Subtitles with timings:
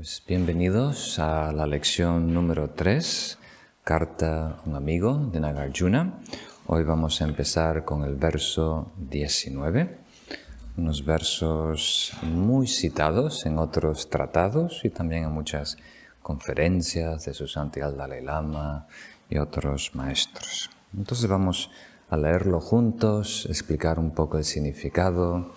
[0.00, 3.38] Pues bienvenidos a la lección número 3,
[3.84, 6.20] Carta a un amigo de Nagarjuna.
[6.68, 9.98] Hoy vamos a empezar con el verso 19,
[10.78, 15.76] unos versos muy citados en otros tratados y también en muchas
[16.22, 18.86] conferencias de su santidad Dalai Lama
[19.28, 20.70] y otros maestros.
[20.96, 21.70] Entonces vamos
[22.08, 25.52] a leerlo juntos, explicar un poco el significado,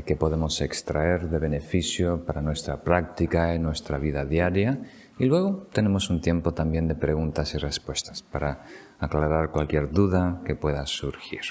[0.00, 4.80] que podemos extraer de beneficio para nuestra práctica y nuestra vida diaria.
[5.18, 8.64] Y luego tenemos un tiempo también de preguntas y respuestas para
[8.98, 11.42] aclarar cualquier duda que pueda surgir.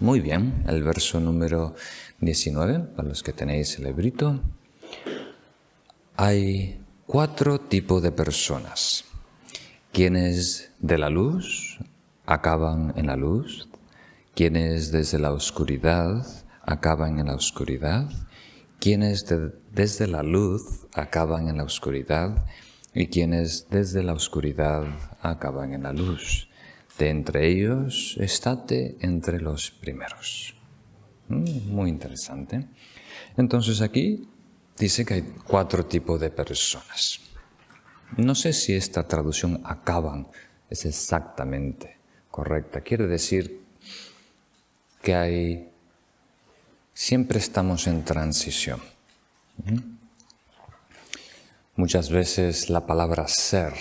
[0.00, 1.74] Muy bien, el verso número
[2.20, 4.40] 19, para los que tenéis el librito.
[6.16, 9.04] Hay cuatro tipos de personas.
[9.92, 11.78] Quienes de la luz
[12.26, 13.68] acaban en la luz,
[14.34, 16.26] quienes desde la oscuridad
[16.66, 18.10] acaban en la oscuridad,
[18.80, 19.24] quienes
[19.72, 22.44] desde la luz acaban en la oscuridad
[22.92, 24.84] y quienes desde la oscuridad
[25.22, 26.48] acaban en la luz.
[26.98, 30.54] De entre ellos, estate entre los primeros.
[31.28, 32.66] Mm, muy interesante.
[33.36, 34.28] Entonces aquí
[34.78, 37.20] dice que hay cuatro tipos de personas.
[38.16, 40.28] No sé si esta traducción acaban
[40.70, 41.98] es exactamente
[42.30, 42.80] correcta.
[42.80, 43.62] Quiere decir
[45.02, 45.70] que hay
[46.96, 48.80] siempre estamos en transición.
[51.76, 53.74] Muchas veces la palabra ser,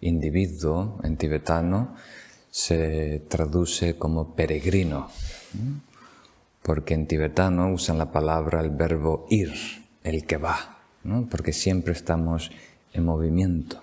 [0.00, 1.94] individuo en tibetano,
[2.50, 5.08] se traduce como peregrino,
[6.62, 9.52] porque en tibetano usan la palabra, el verbo ir,
[10.02, 10.80] el que va,
[11.30, 12.50] porque siempre estamos
[12.92, 13.80] en movimiento.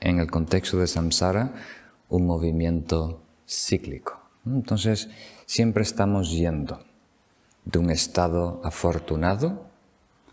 [0.00, 1.54] En el contexto de samsara,
[2.08, 4.20] un movimiento cíclico.
[4.44, 5.08] Entonces,
[5.46, 6.80] siempre estamos yendo
[7.66, 9.66] de un estado afortunado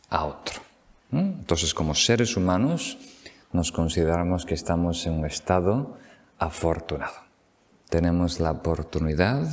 [0.09, 0.61] a otro.
[1.11, 2.97] Entonces, como seres humanos,
[3.51, 5.97] nos consideramos que estamos en un estado
[6.39, 7.13] afortunado.
[7.89, 9.47] Tenemos la oportunidad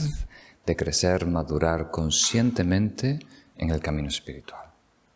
[0.64, 3.18] de crecer, madurar conscientemente
[3.56, 4.66] en el camino espiritual.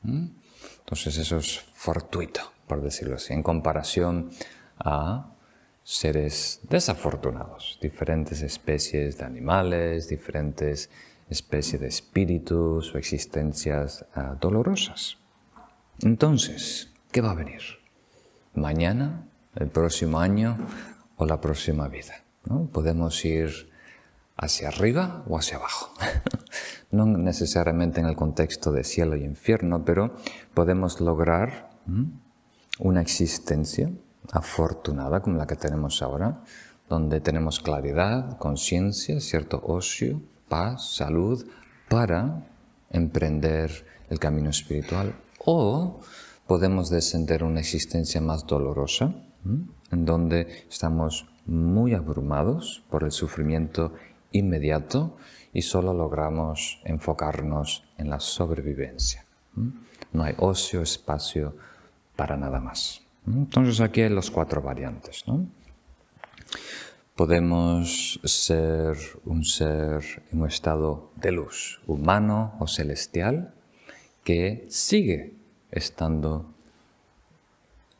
[0.04, 4.30] Entonces, eso es fortuito, por decirlo así, en comparación
[4.78, 5.30] a
[5.82, 10.90] seres desafortunados, diferentes especies de animales, diferentes
[11.28, 15.18] especie de espíritus o existencias ah, dolorosas.
[16.00, 17.60] Entonces, ¿qué va a venir?
[18.54, 20.56] ¿Mañana, el próximo año
[21.16, 22.14] o la próxima vida?
[22.72, 23.70] Podemos ir
[24.36, 25.94] hacia arriba o hacia abajo.
[26.90, 30.14] no necesariamente en el contexto de cielo y infierno, pero
[30.54, 31.70] podemos lograr
[32.78, 33.90] una existencia
[34.32, 36.42] afortunada como la que tenemos ahora,
[36.88, 40.20] donde tenemos claridad, conciencia, cierto ocio,
[40.54, 41.44] paz, salud,
[41.88, 42.46] para
[42.90, 45.16] emprender el camino espiritual.
[45.44, 45.98] O
[46.46, 49.12] podemos descender una existencia más dolorosa,
[49.90, 53.94] en donde estamos muy abrumados por el sufrimiento
[54.30, 55.16] inmediato
[55.52, 59.26] y solo logramos enfocarnos en la sobrevivencia.
[60.12, 61.56] No hay ocio, espacio
[62.14, 63.02] para nada más.
[63.26, 65.24] Entonces aquí hay las cuatro variantes.
[67.16, 73.54] Podemos ser un ser en un estado de luz, humano o celestial,
[74.24, 75.34] que sigue
[75.70, 76.52] estando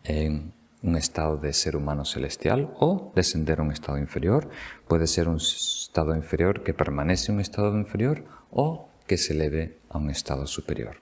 [0.05, 0.53] en
[0.83, 4.51] un estado de ser humano celestial o descender a un estado inferior.
[4.89, 9.79] Puede ser un estado inferior que permanece en un estado inferior o que se eleve
[9.91, 10.97] a un estado superior.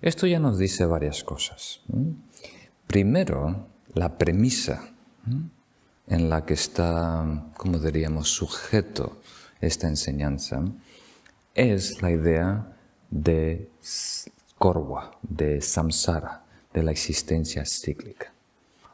[0.00, 1.80] Esto ya nos dice varias cosas.
[2.86, 4.92] Primero, la premisa
[6.08, 9.20] en la que está, como diríamos, sujeto
[9.60, 10.62] esta enseñanza,
[11.54, 12.76] es la idea
[13.10, 13.70] de
[14.56, 18.32] korwa, de samsara, de la existencia cíclica.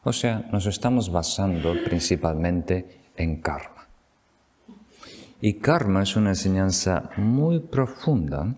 [0.03, 3.87] O sea, nos estamos basando principalmente en karma.
[5.41, 8.55] Y karma es una enseñanza muy profunda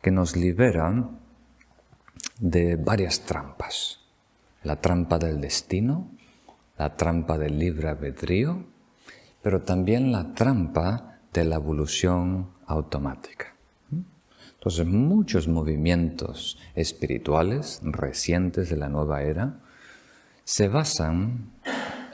[0.00, 1.08] que nos libera
[2.40, 4.00] de varias trampas.
[4.62, 6.10] La trampa del destino,
[6.78, 8.64] la trampa del libre albedrío,
[9.42, 13.54] pero también la trampa de la evolución automática.
[14.54, 19.60] Entonces, muchos movimientos espirituales recientes de la nueva era
[20.44, 21.52] se basan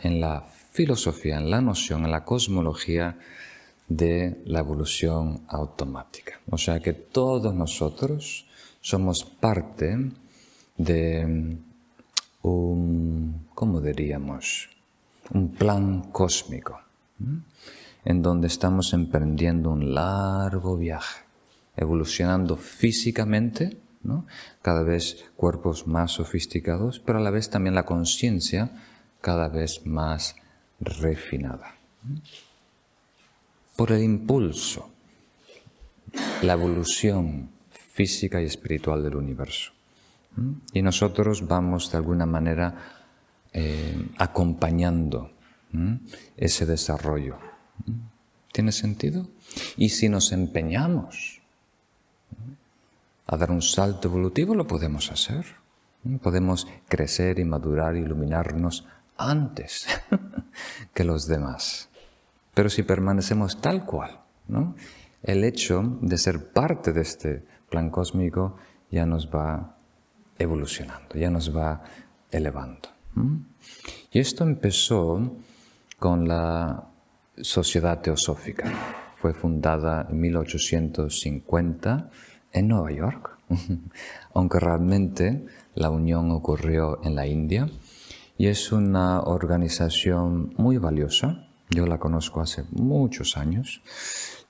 [0.03, 3.17] en la filosofía, en la noción, en la cosmología
[3.89, 6.41] de la evolución automática.
[6.51, 8.47] O sea que todos nosotros
[8.81, 10.11] somos parte
[10.77, 11.59] de
[12.45, 14.69] un, ¿cómo diríamos?
[15.33, 16.79] Un plan cósmico,
[18.05, 21.25] en donde estamos emprendiendo un largo viaje,
[21.77, 24.27] evolucionando físicamente ¿no?
[24.61, 28.71] cada vez cuerpos más sofisticados, pero a la vez también la conciencia
[29.23, 30.37] cada vez más
[30.81, 31.75] refinada.
[33.75, 34.91] Por el impulso,
[36.43, 39.74] la evolución física y espiritual del universo.
[40.73, 42.75] Y nosotros vamos de alguna manera
[43.53, 45.31] eh, acompañando
[46.37, 47.37] ese desarrollo.
[48.53, 49.29] ¿Tiene sentido?
[49.77, 51.41] Y si nos empeñamos
[53.27, 55.45] a dar un salto evolutivo, lo podemos hacer.
[56.23, 59.87] Podemos crecer y madurar, iluminarnos antes
[60.95, 61.89] que los demás.
[62.53, 64.77] Pero si permanecemos tal cual, ¿no?
[65.25, 68.57] el hecho de ser parte de este plan cósmico
[68.91, 69.74] ya nos va
[70.39, 71.83] evolucionando, ya nos va
[72.31, 72.89] elevando.
[74.11, 75.37] Y esto empezó
[75.99, 76.89] con la
[77.37, 78.65] Sociedad Teosófica.
[79.17, 82.11] Fue fundada en 1850
[82.53, 83.39] en Nueva York,
[84.35, 87.69] aunque realmente la unión ocurrió en la India.
[88.37, 91.47] Y es una organización muy valiosa.
[91.71, 93.83] Yo la conozco hace muchos años.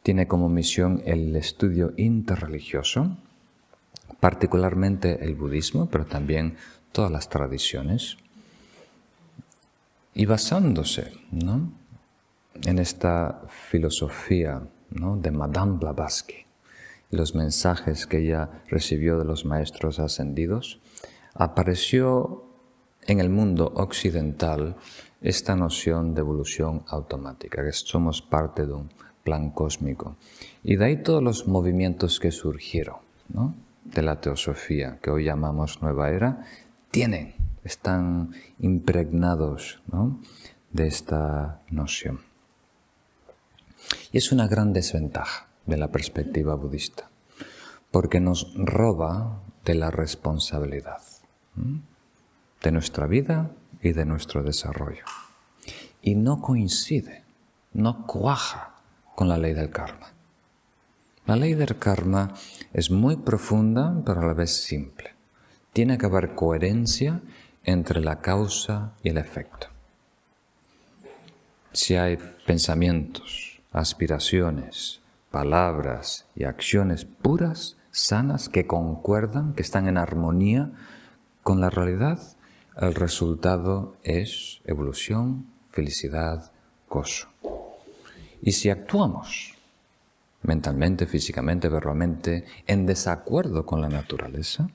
[0.02, 3.16] Tiene como misión el estudio interreligioso,
[4.24, 6.56] particularmente el budismo, pero también
[6.92, 8.16] todas las tradiciones.
[10.14, 11.12] Y basándose
[12.62, 16.46] en esta filosofía de Madame Blavatsky
[17.10, 20.80] y los mensajes que ella recibió de los maestros ascendidos,
[21.34, 22.46] apareció
[23.02, 24.76] en el mundo occidental
[25.20, 28.88] esta noción de evolución automática, que somos parte de un
[29.22, 30.16] plan cósmico.
[30.62, 33.04] Y de ahí todos los movimientos que surgieron
[33.84, 36.44] de la teosofía, que hoy llamamos nueva era,
[36.90, 37.34] tienen
[37.64, 39.80] están impregnados
[40.70, 42.20] de esta noción.
[44.12, 47.10] Y es una gran desventaja de la perspectiva budista,
[47.90, 51.00] porque nos roba de la responsabilidad
[52.62, 53.50] de nuestra vida
[53.82, 55.04] y de nuestro desarrollo.
[56.02, 57.24] Y no coincide,
[57.72, 58.74] no cuaja
[59.14, 60.13] con la ley del karma.
[61.26, 62.34] La ley del karma
[62.74, 65.14] es muy profunda, pero a la vez simple.
[65.72, 67.22] Tiene que haber coherencia
[67.64, 69.68] entre la causa y el efecto.
[71.72, 75.00] Si hay pensamientos, aspiraciones,
[75.30, 80.72] palabras y acciones puras, sanas, que concuerdan, que están en armonía
[81.42, 82.20] con la realidad,
[82.76, 86.52] el resultado es evolución, felicidad,
[86.90, 87.28] gozo.
[88.42, 89.53] Y si actuamos
[90.44, 94.68] mentalmente, físicamente, verbalmente, en desacuerdo con la naturaleza,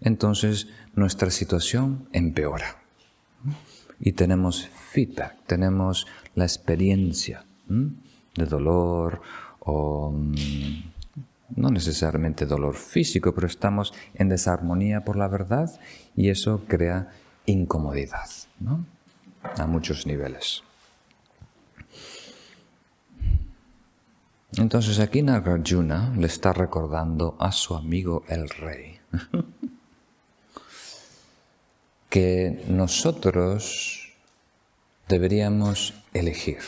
[0.00, 2.82] entonces nuestra situación empeora.
[4.00, 9.20] Y tenemos feedback, tenemos la experiencia de dolor
[9.60, 10.92] o mm,
[11.56, 15.70] no necesariamente dolor físico, pero estamos en desarmonía por la verdad
[16.16, 17.10] y eso crea
[17.46, 18.28] incomodidad
[19.58, 20.62] a muchos niveles.
[24.56, 28.98] Entonces aquí Nagarjuna le está recordando a su amigo el rey
[32.10, 34.12] que nosotros
[35.08, 36.58] deberíamos elegir.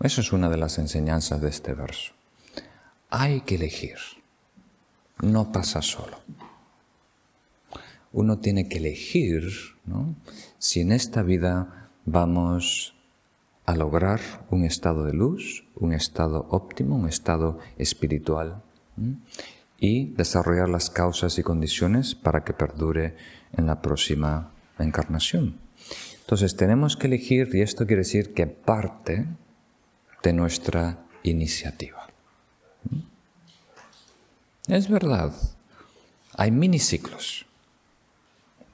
[0.00, 2.12] Eso es una de las enseñanzas de este verso.
[3.10, 3.98] Hay que elegir.
[5.20, 6.20] No pasa solo.
[8.12, 9.50] Uno tiene que elegir
[10.58, 12.94] si en esta vida vamos
[13.68, 18.62] a lograr un estado de luz, un estado óptimo, un estado espiritual
[19.78, 23.14] y desarrollar las causas y condiciones para que perdure
[23.52, 25.60] en la próxima encarnación.
[26.20, 29.26] Entonces tenemos que elegir, y esto quiere decir que parte
[30.22, 32.08] de nuestra iniciativa.
[34.66, 35.34] Es verdad,
[36.32, 37.44] hay miniciclos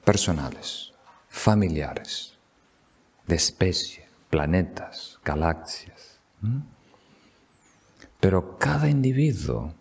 [0.05, 0.93] personales,
[1.27, 2.37] familiares,
[3.27, 4.04] de especie,
[4.35, 6.19] planetas, galaxias.
[8.19, 9.73] Pero cada individuo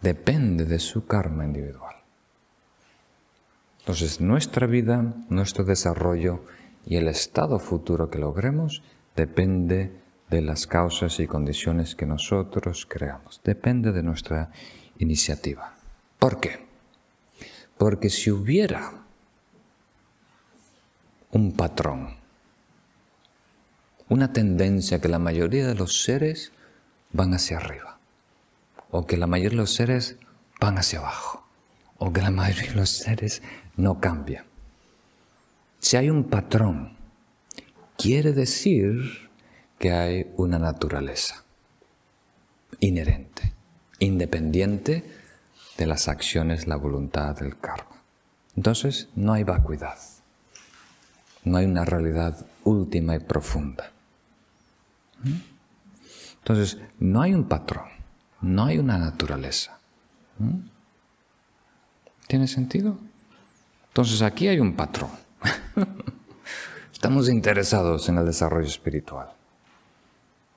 [0.00, 1.96] depende de su karma individual.
[3.80, 6.46] Entonces nuestra vida, nuestro desarrollo
[6.86, 8.82] y el estado futuro que logremos
[9.14, 13.42] depende de las causas y condiciones que nosotros creamos.
[13.44, 14.50] Depende de nuestra
[14.96, 15.74] iniciativa.
[16.18, 16.64] ¿Por qué?
[17.76, 18.92] Porque si hubiera
[21.32, 22.23] un patrón,
[24.14, 26.52] una tendencia que la mayoría de los seres
[27.12, 27.98] van hacia arriba,
[28.92, 30.18] o que la mayoría de los seres
[30.60, 31.44] van hacia abajo,
[31.98, 33.42] o que la mayoría de los seres
[33.76, 34.44] no cambia.
[35.80, 36.96] Si hay un patrón,
[37.98, 39.28] quiere decir
[39.80, 41.42] que hay una naturaleza
[42.78, 43.52] inherente,
[43.98, 45.02] independiente
[45.76, 48.00] de las acciones, la voluntad, el karma.
[48.56, 49.98] Entonces no hay vacuidad,
[51.42, 53.90] no hay una realidad última y profunda.
[55.24, 55.54] ¿Mm?
[56.38, 57.88] Entonces no hay un patrón,
[58.40, 59.78] no hay una naturaleza.
[60.38, 60.68] ¿Mm?
[62.26, 62.98] ¿Tiene sentido?
[63.88, 65.10] Entonces aquí hay un patrón.
[66.92, 69.28] Estamos interesados en el desarrollo espiritual.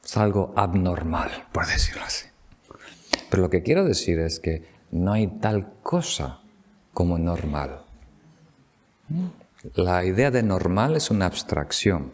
[0.03, 2.27] Es algo abnormal, por decirlo así.
[3.29, 6.39] Pero lo que quiero decir es que no hay tal cosa
[6.93, 7.81] como normal.
[9.75, 12.13] La idea de normal es una abstracción.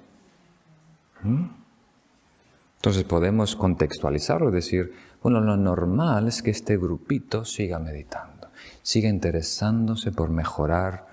[2.84, 8.50] Entonces podemos contextualizarlo y decir, bueno, lo normal es que este grupito siga meditando,
[8.82, 11.08] siga interesándose por mejorar,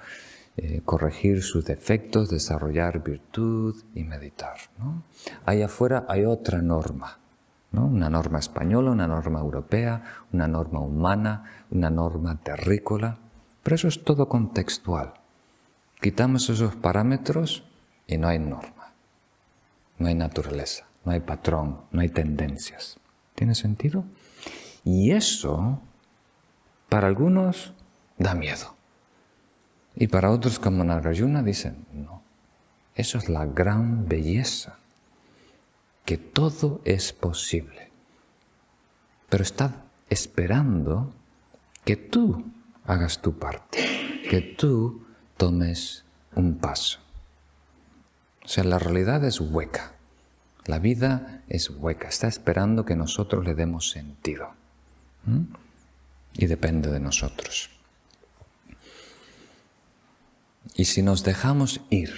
[0.57, 4.57] eh, corregir sus defectos, desarrollar virtud y meditar.
[4.81, 5.05] ¿no?
[5.47, 7.21] Ahí afuera hay otra norma,
[7.71, 13.17] una norma española, una norma europea, una norma humana, una norma terrícola,
[13.63, 15.15] pero eso es todo contextual.
[16.01, 17.63] Quitamos esos parámetros
[18.09, 18.93] y no hay norma,
[20.01, 22.99] no hay naturaleza, no hay patrón, no hay tendencias.
[23.35, 24.05] ¿Tiene sentido?
[24.85, 25.81] Y eso,
[26.89, 27.75] para algunos,
[28.19, 28.75] da miedo.
[29.97, 32.23] Y para otros como Nagarjuna dicen, no,
[32.95, 34.79] eso es la gran belleza,
[36.05, 37.91] que todo es posible.
[39.29, 41.13] Pero está esperando
[41.85, 42.45] que tú
[42.85, 46.05] hagas tu parte, que tú tomes
[46.35, 46.99] un paso.
[48.45, 49.93] O sea, la realidad es hueca.
[50.67, 54.51] La vida es hueca, está esperando que nosotros le demos sentido.
[56.35, 57.71] Y depende de nosotros.
[60.75, 62.15] Y si nos dejamos ir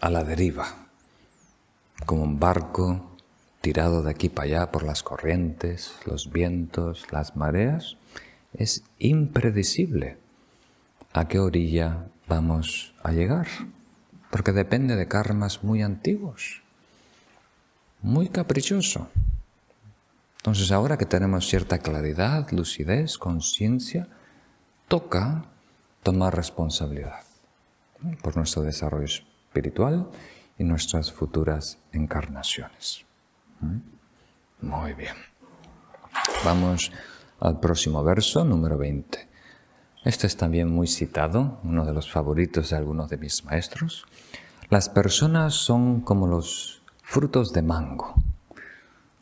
[0.00, 0.88] a la deriva,
[2.06, 3.16] como un barco
[3.60, 7.96] tirado de aquí para allá por las corrientes, los vientos, las mareas,
[8.54, 10.16] es impredecible
[11.12, 13.46] a qué orilla vamos a llegar
[14.30, 16.62] porque depende de karmas muy antiguos,
[18.00, 19.08] muy caprichoso.
[20.38, 24.08] Entonces ahora que tenemos cierta claridad, lucidez, conciencia,
[24.88, 25.44] toca
[26.02, 27.20] tomar responsabilidad
[28.22, 30.08] por nuestro desarrollo espiritual
[30.58, 33.04] y nuestras futuras encarnaciones.
[34.60, 35.14] Muy bien.
[36.44, 36.90] Vamos
[37.40, 39.29] al próximo verso, número 20.
[40.04, 44.06] Este es también muy citado, uno de los favoritos de algunos de mis maestros.
[44.70, 48.14] Las personas son como los frutos de mango.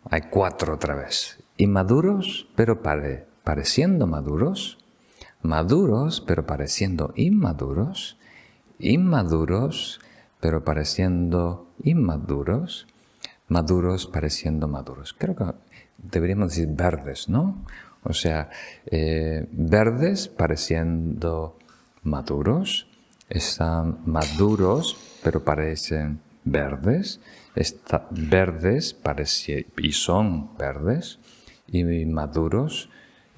[0.08, 1.42] Hay cuatro otra vez.
[1.56, 2.80] Inmaduros, pero
[3.42, 4.78] pareciendo maduros.
[5.42, 8.16] Maduros, pero pareciendo inmaduros.
[8.78, 10.00] Inmaduros,
[10.38, 12.86] pero pareciendo inmaduros.
[13.48, 15.12] Maduros pareciendo maduros.
[15.12, 15.44] Creo que
[15.96, 17.64] deberíamos decir verdes, ¿no?
[18.04, 18.50] O sea,
[18.86, 21.58] eh, verdes pareciendo
[22.02, 22.86] maduros,
[23.28, 27.20] están maduros pero parecen verdes,
[27.54, 28.96] están verdes
[29.76, 31.18] y son verdes,
[31.66, 32.88] y maduros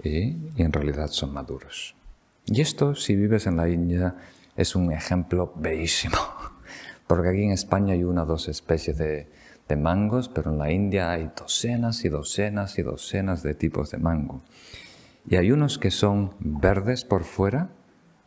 [0.03, 1.95] y, en realidad son maduros.
[2.47, 4.15] Y esto, si vives en la India,
[4.57, 6.17] es un ejemplo bellísimo,
[7.07, 9.29] porque aquí en España hay una o dos especies de,
[9.71, 13.99] de mangos, pero en la India hay docenas y docenas y docenas de tipos de
[13.99, 14.43] mango.
[15.27, 17.71] Y hay unos que son verdes por fuera,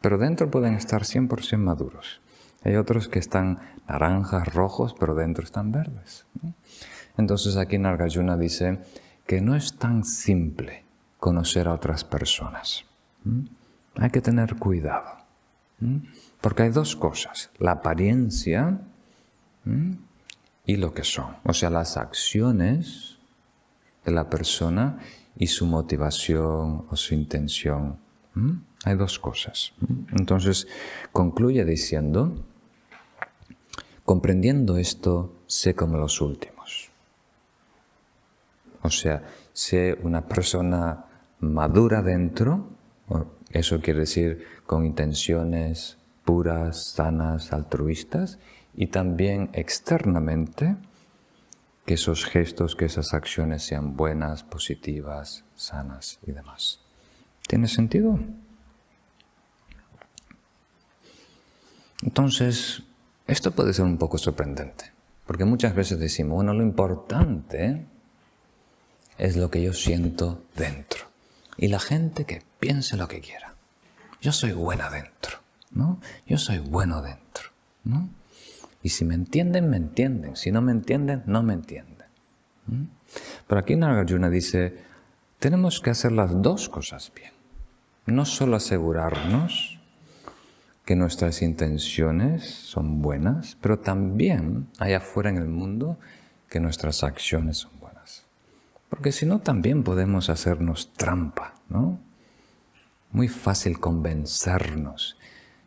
[0.01, 2.21] pero dentro pueden estar 100% maduros.
[2.63, 6.25] Hay otros que están naranjas, rojos, pero dentro están verdes.
[7.17, 8.79] Entonces aquí Nargayuna dice
[9.27, 10.83] que no es tan simple
[11.19, 12.85] conocer a otras personas.
[13.95, 15.23] Hay que tener cuidado.
[16.41, 18.79] Porque hay dos cosas, la apariencia
[20.65, 21.37] y lo que son.
[21.43, 23.17] O sea, las acciones
[24.05, 24.99] de la persona
[25.35, 27.97] y su motivación o su intención.
[28.85, 29.73] Hay dos cosas.
[30.11, 30.67] Entonces,
[31.11, 32.35] concluye diciendo,
[34.05, 36.89] comprendiendo esto, sé como los últimos.
[38.81, 41.05] O sea, sé una persona
[41.39, 42.67] madura dentro,
[43.51, 48.39] eso quiere decir con intenciones puras, sanas, altruistas,
[48.75, 50.75] y también externamente
[51.85, 56.79] que esos gestos, que esas acciones sean buenas, positivas, sanas y demás.
[57.47, 58.19] ¿Tiene sentido?
[62.01, 62.83] Entonces,
[63.27, 64.91] esto puede ser un poco sorprendente,
[65.25, 67.85] porque muchas veces decimos, bueno, lo importante
[69.17, 71.05] es lo que yo siento dentro.
[71.57, 73.53] Y la gente que piense lo que quiera.
[74.21, 75.39] Yo soy buena dentro,
[75.71, 75.99] ¿no?
[76.25, 77.49] Yo soy bueno dentro,
[77.83, 78.09] ¿no?
[78.83, 80.35] Y si me entienden, me entienden.
[80.35, 82.07] Si no me entienden, no me entienden.
[82.67, 82.83] ¿Mm?
[83.47, 84.77] Pero aquí Nagarjuna dice,
[85.39, 87.31] tenemos que hacer las dos cosas bien.
[88.05, 89.79] No solo asegurarnos
[90.85, 95.97] que nuestras intenciones son buenas, pero también allá afuera en el mundo
[96.49, 98.25] que nuestras acciones son buenas.
[98.89, 101.99] Porque si no, también podemos hacernos trampa, ¿no?
[103.11, 105.17] Muy fácil convencernos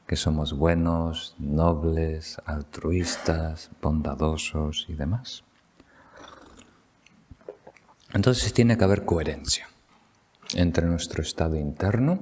[0.07, 5.45] que somos buenos, nobles, altruistas, bondadosos y demás.
[8.13, 9.69] Entonces tiene que haber coherencia
[10.55, 12.21] entre nuestro estado interno,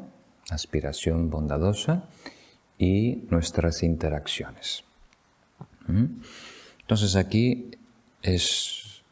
[0.50, 2.09] aspiración bondadosa,
[2.79, 4.85] y nuestras interacciones.
[5.87, 6.23] ¿Mm?
[6.81, 7.71] Entonces aquí
[8.23, 9.05] es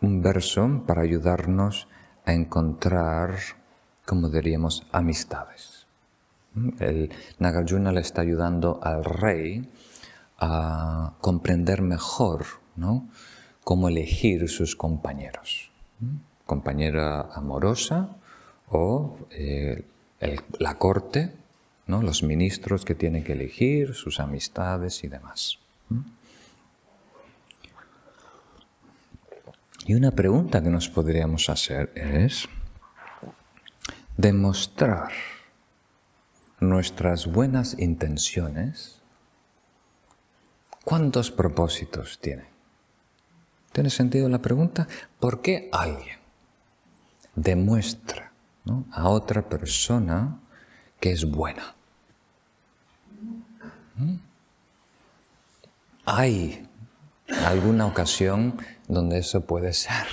[0.00, 1.88] un verso para ayudarnos
[2.24, 3.36] a encontrar,
[4.04, 5.75] como diríamos, amistades.
[6.78, 9.68] El Nagarjuna le está ayudando al rey
[10.38, 12.46] a comprender mejor
[12.76, 13.08] ¿no?
[13.64, 15.70] cómo elegir sus compañeros.
[16.44, 18.16] Compañera amorosa
[18.68, 19.84] o eh,
[20.58, 21.32] la corte
[21.86, 25.58] los ministros que tienen que elegir, sus amistades y demás.
[29.86, 32.48] Y una pregunta que nos podríamos hacer es
[34.16, 35.12] demostrar
[36.60, 39.00] nuestras buenas intenciones.
[40.84, 42.44] ¿Cuántos propósitos tiene?
[43.72, 44.86] ¿Tiene sentido la pregunta?
[45.20, 46.18] ¿Por qué alguien
[47.34, 48.32] demuestra
[48.92, 50.38] a otra persona
[51.00, 51.74] que es buena?
[56.04, 56.68] Hay
[57.44, 58.56] alguna ocasión
[58.88, 60.06] donde eso puede ser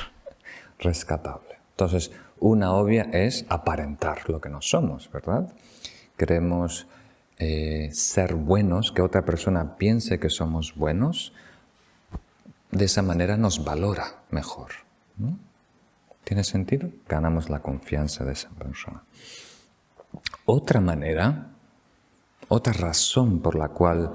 [0.79, 1.59] rescatable.
[1.71, 5.53] Entonces, una obvia es aparentar lo que no somos, ¿verdad?
[6.25, 6.87] Queremos
[7.37, 11.33] eh, ser buenos, que otra persona piense que somos buenos,
[12.71, 14.71] de esa manera nos valora mejor.
[16.23, 16.89] ¿Tiene sentido?
[17.09, 19.03] Ganamos la confianza de esa persona.
[20.45, 21.49] Otra manera
[22.47, 24.11] otra razón por la cual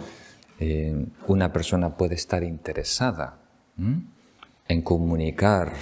[0.60, 3.38] eh, una persona puede estar interesada
[3.76, 5.73] en comunicar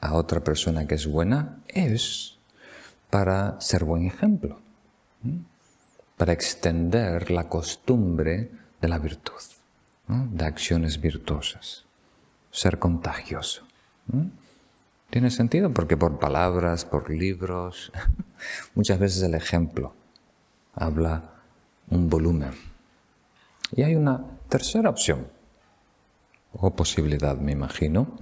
[0.00, 2.38] a otra persona que es buena es
[3.10, 4.60] para ser buen ejemplo,
[6.16, 9.42] para extender la costumbre de la virtud,
[10.06, 11.84] de acciones virtuosas,
[12.50, 13.64] ser contagioso.
[15.10, 15.72] ¿Tiene sentido?
[15.72, 17.92] Porque por palabras, por libros,
[18.74, 19.94] muchas veces el ejemplo
[20.74, 21.34] habla
[21.88, 22.52] un volumen.
[23.74, 25.26] Y hay una tercera opción,
[26.52, 28.18] o posibilidad, me imagino,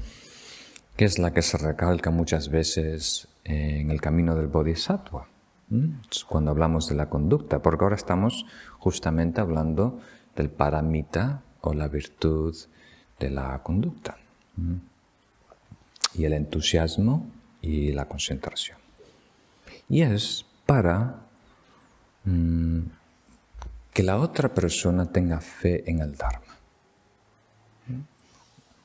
[0.96, 5.28] que es la que se recalca muchas veces en el camino del bodhisattva,
[6.28, 8.46] cuando hablamos de la conducta, porque ahora estamos
[8.78, 10.00] justamente hablando
[10.34, 12.56] del paramita o la virtud
[13.18, 14.16] de la conducta,
[16.14, 17.26] y el entusiasmo
[17.60, 18.78] y la concentración.
[19.88, 21.16] Y es para
[22.24, 22.80] mm,
[23.92, 26.54] que la otra persona tenga fe en el Dharma.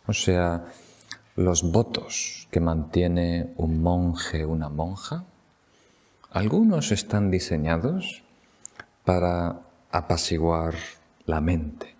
[0.05, 0.65] O sea,
[1.35, 5.23] los votos que mantiene un monje, una monja,
[6.33, 8.23] algunos están diseñados
[9.05, 10.73] para apaciguar
[11.27, 11.93] la mente.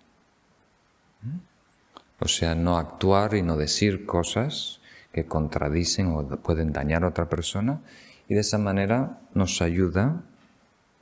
[2.18, 4.80] O sea, no actuar y no decir cosas
[5.12, 7.80] que contradicen o pueden dañar a otra persona
[8.28, 10.22] y de esa manera nos ayuda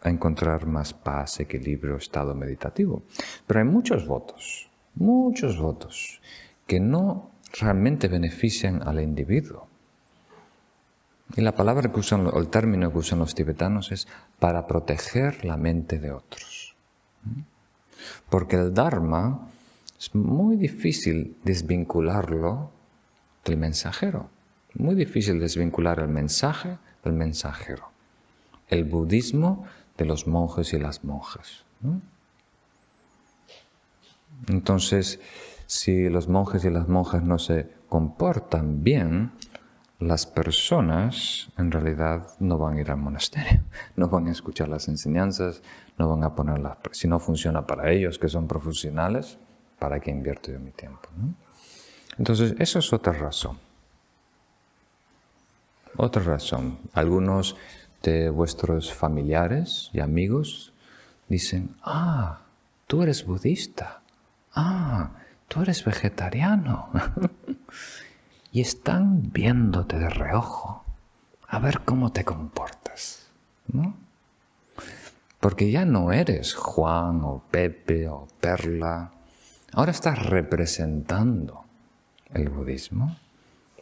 [0.03, 3.03] a encontrar más paz, equilibrio, estado meditativo.
[3.47, 6.21] Pero hay muchos votos, muchos votos,
[6.67, 9.72] que no realmente benefician al individuo.
[11.37, 14.07] Y la palabra que usan, el término que usan los tibetanos es
[14.39, 16.75] para proteger la mente de otros.
[18.29, 19.49] Porque el Dharma
[19.99, 22.71] es muy difícil desvincularlo
[23.45, 24.29] del mensajero.
[24.75, 27.91] Muy difícil desvincular el mensaje del mensajero.
[28.69, 29.65] El budismo
[29.97, 31.65] de los monjes y las monjas.
[34.49, 35.21] Entonces,
[35.67, 39.33] si los monjes y las monjas no se comportan bien,
[40.07, 43.63] las personas en realidad no van a ir al monasterio,
[43.97, 45.63] no van a escuchar las enseñanzas,
[45.99, 46.79] no van a ponerlas.
[46.93, 49.39] Si no funciona para ellos, que son profesionales,
[49.79, 51.09] ¿para qué invierto yo mi tiempo?
[52.19, 53.59] Entonces, eso es otra razón.
[55.97, 56.79] Otra razón.
[56.93, 57.57] Algunos
[58.03, 60.73] de vuestros familiares y amigos
[61.29, 62.41] dicen, ah,
[62.87, 64.03] tú eres budista,
[64.55, 65.11] ah,
[65.49, 66.91] tú eres vegetariano.
[68.53, 70.85] y están viéndote de reojo
[71.49, 73.29] a ver cómo te comportas,
[73.67, 73.95] ¿no?
[75.41, 79.13] Porque ya no eres Juan o Pepe o Perla,
[79.73, 81.65] ahora estás representando
[82.33, 83.17] el budismo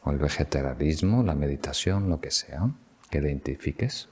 [0.03, 2.71] o el vegetarianismo, la meditación, lo que sea
[3.11, 4.09] que identifiques.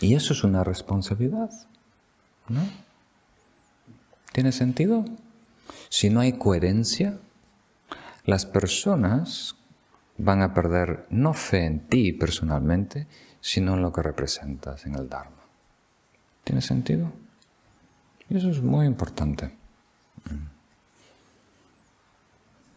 [0.00, 1.50] Y eso es una responsabilidad,
[2.48, 2.60] ¿no?
[4.32, 5.04] ¿Tiene sentido?
[5.88, 7.18] Si no hay coherencia,
[8.24, 9.56] las personas
[10.18, 13.06] van a perder no fe en ti personalmente,
[13.40, 15.42] sino en lo que representas en el Dharma.
[16.44, 17.12] ¿Tiene sentido?
[18.28, 19.50] Y eso es muy importante.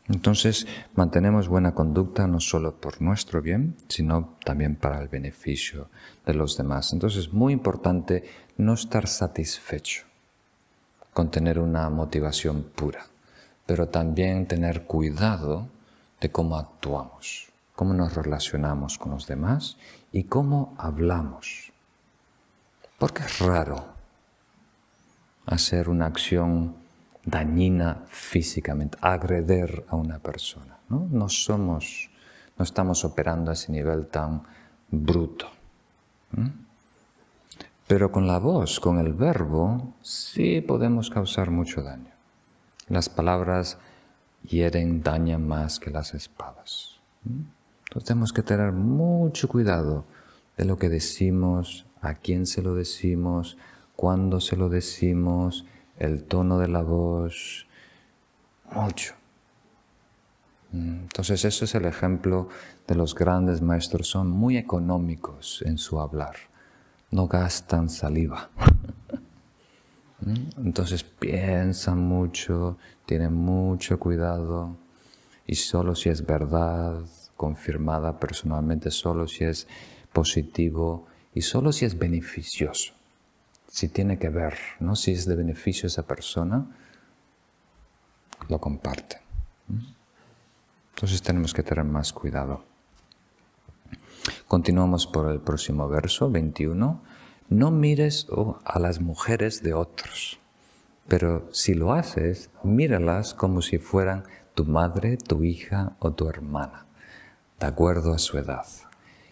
[0.07, 5.89] Entonces, mantenemos buena conducta no solo por nuestro bien, sino también para el beneficio
[6.25, 6.93] de los demás.
[6.93, 8.23] Entonces, es muy importante
[8.57, 10.03] no estar satisfecho
[11.13, 13.07] con tener una motivación pura,
[13.65, 15.67] pero también tener cuidado
[16.21, 19.77] de cómo actuamos, cómo nos relacionamos con los demás
[20.11, 21.71] y cómo hablamos.
[22.97, 23.85] Porque es raro
[25.45, 26.75] hacer una acción
[27.25, 30.77] dañina físicamente, agreder a una persona.
[30.89, 31.07] ¿no?
[31.11, 32.09] no somos,
[32.57, 34.43] no estamos operando a ese nivel tan
[34.89, 35.47] bruto.
[37.87, 42.14] Pero con la voz, con el verbo, sí podemos causar mucho daño.
[42.87, 43.77] Las palabras
[44.43, 46.99] hieren, dañan más que las espadas.
[47.25, 50.05] Entonces tenemos que tener mucho cuidado
[50.57, 53.57] de lo que decimos, a quién se lo decimos,
[53.95, 55.65] cuándo se lo decimos,
[55.97, 57.67] el tono de la voz,
[58.71, 59.15] mucho.
[60.71, 62.49] Mm, entonces, eso es el ejemplo
[62.87, 64.07] de los grandes maestros.
[64.07, 66.35] Son muy económicos en su hablar.
[67.11, 68.49] No gastan saliva.
[70.57, 74.77] Entonces, piensan mucho, tienen mucho cuidado.
[75.47, 77.01] Y solo si es verdad,
[77.37, 79.67] confirmada personalmente, solo si es
[80.13, 82.95] positivo y solo si es beneficioso
[83.75, 84.95] si tiene que ver, ¿no?
[84.95, 86.65] si es de beneficio a esa persona,
[88.47, 89.17] lo comparte.
[90.93, 92.63] Entonces tenemos que tener más cuidado.
[94.47, 97.01] Continuamos por el próximo verso, 21.
[97.49, 100.39] No mires oh, a las mujeres de otros,
[101.07, 104.23] pero si lo haces, míralas como si fueran
[104.55, 106.87] tu madre, tu hija o tu hermana,
[107.59, 108.65] de acuerdo a su edad.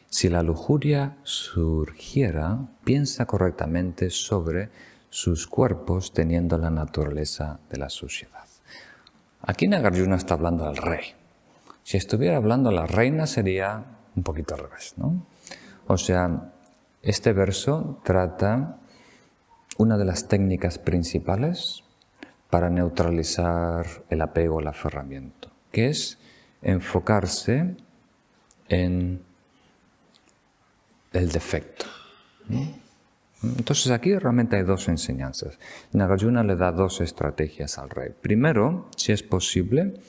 [0.09, 4.69] Si la lujuria surgiera, piensa correctamente sobre
[5.09, 8.45] sus cuerpos teniendo la naturaleza de la suciedad.
[9.41, 11.15] Aquí Nagarjuna está hablando al rey.
[11.83, 13.83] Si estuviera hablando a la reina sería
[14.15, 15.25] un poquito al revés, ¿no?
[15.87, 16.52] O sea,
[17.03, 18.79] este verso trata
[19.77, 21.83] una de las técnicas principales
[22.49, 26.17] para neutralizar el apego al aferramiento, que es
[26.61, 27.75] enfocarse
[28.69, 29.21] en
[31.11, 31.85] el defecto.
[33.43, 35.59] Entonces aquí realmente hay dos enseñanzas.
[35.91, 38.11] Nagarjuna le da dos estrategias al rey.
[38.21, 39.99] Primero, si es posible,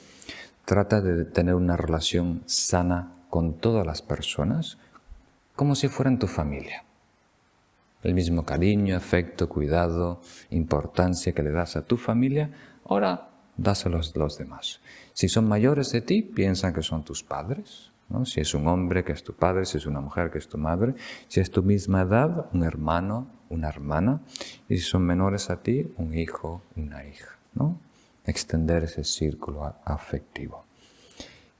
[0.63, 4.77] trata de tener una relación sana con todas las personas,
[5.55, 6.84] como si fueran tu familia.
[8.05, 12.51] El mismo cariño, afecto, cuidado, importancia que le das a tu familia,
[12.85, 14.79] ahora dáselos a los demás.
[15.13, 17.91] Si son mayores de ti, piensan que son tus padres,
[18.25, 20.59] si es un hombre que es tu padre, si es una mujer que es tu
[20.59, 20.93] madre,
[21.27, 24.21] si es tu misma edad, un hermano, una hermana,
[24.69, 27.39] y si son menores a ti, un hijo, una hija.
[27.55, 27.79] ¿no?
[28.23, 30.65] Extender ese círculo afectivo.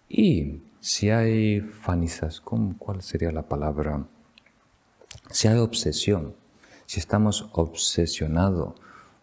[0.07, 4.05] Y si hay fanizas, ¿cuál sería la palabra?
[5.29, 6.35] Si hay obsesión,
[6.85, 8.75] si estamos obsesionados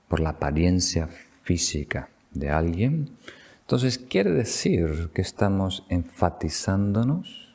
[0.08, 1.08] por la apariencia
[1.42, 3.16] física de alguien,
[3.60, 7.54] entonces quiere decir que estamos enfatizándonos,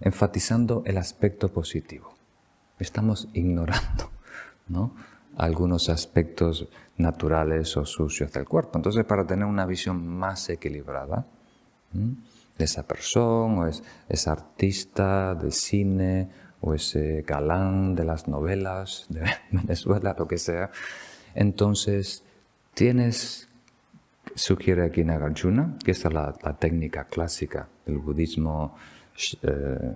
[0.00, 2.14] enfatizando el aspecto positivo.
[2.78, 4.10] Estamos ignorando
[5.36, 8.78] algunos aspectos naturales o sucios del cuerpo.
[8.78, 11.26] Entonces para tener una visión más equilibrada
[11.92, 16.30] de esa persona o es, ese artista de cine
[16.64, 20.70] o ese galán de las novelas de Venezuela, lo que sea,
[21.34, 22.24] entonces
[22.72, 23.48] tienes
[24.34, 28.76] sugiere aquí Nagarjuna, que es la, técnica clásica del budismo
[29.42, 29.94] eh,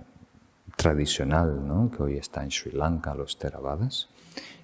[0.75, 4.09] tradicional, que hoy está en Sri Lanka, los Theravadas,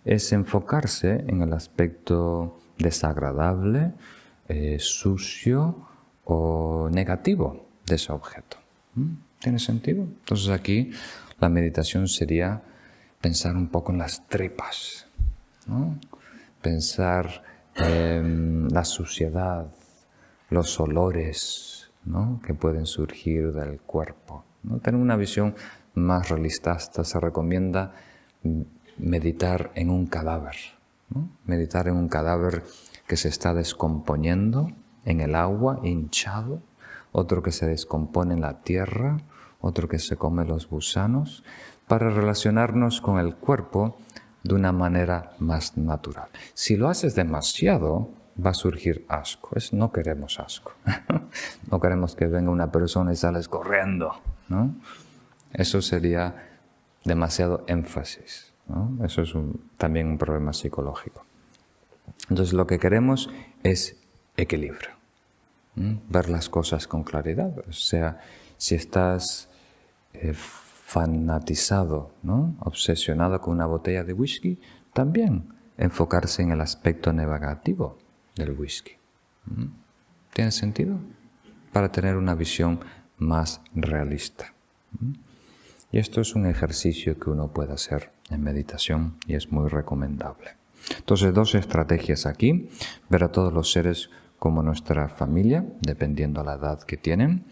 [0.06, 3.94] es enfocarse en el aspecto desagradable,
[4.48, 5.76] eh, sucio
[6.26, 8.58] o negativo de ese objeto.
[8.94, 9.14] ¿Mm?
[9.40, 10.04] ¿Tiene sentido?
[10.04, 10.92] Entonces aquí
[11.40, 12.62] la meditación sería
[13.22, 15.08] pensar un poco en las tripas,
[16.62, 17.44] pensar
[17.76, 19.68] la suciedad,
[20.50, 21.92] los olores
[22.44, 24.44] que pueden surgir del cuerpo.
[24.64, 24.80] ¿no?
[24.80, 25.56] Tener una visión
[25.96, 27.94] más realista se recomienda
[28.98, 30.56] meditar en un cadáver,
[31.46, 32.64] meditar en un cadáver
[33.08, 34.72] que se está descomponiendo
[35.04, 36.62] en el agua, hinchado,
[37.12, 39.18] otro que se descompone en la tierra,
[39.66, 41.44] otro que se come los gusanos,
[41.88, 43.98] para relacionarnos con el cuerpo
[44.44, 46.28] de una manera más natural.
[46.54, 48.10] Si lo haces demasiado,
[48.44, 49.50] va a surgir asco.
[49.56, 50.74] Es, no queremos asco.
[51.72, 54.14] no queremos que venga una persona y sales corriendo.
[54.50, 54.76] ¿no?
[55.52, 56.48] Eso sería
[57.04, 58.52] demasiado énfasis.
[59.04, 59.34] Eso es
[59.78, 61.24] también un problema psicológico.
[62.30, 63.30] Entonces lo que queremos
[63.64, 63.98] es
[64.38, 64.92] equilibrio.
[65.76, 67.52] Ver las cosas con claridad.
[67.68, 68.22] O sea,
[68.58, 69.50] si estás
[70.22, 72.56] eh, fanatizado, ¿no?
[72.60, 74.60] obsesionado con una botella de whisky,
[74.94, 77.98] también enfocarse en el aspecto negativo
[78.36, 78.94] del whisky.
[80.34, 80.98] ¿Tiene sentido?
[81.72, 82.80] Para tener una visión
[83.18, 84.54] más realista.
[85.92, 90.52] Y esto es un ejercicio que uno puede hacer en meditación y es muy recomendable.
[90.98, 92.70] Entonces, dos estrategias aquí.
[93.10, 97.46] Ver a todos los seres como nuestra familia, dependiendo la edad que tienen.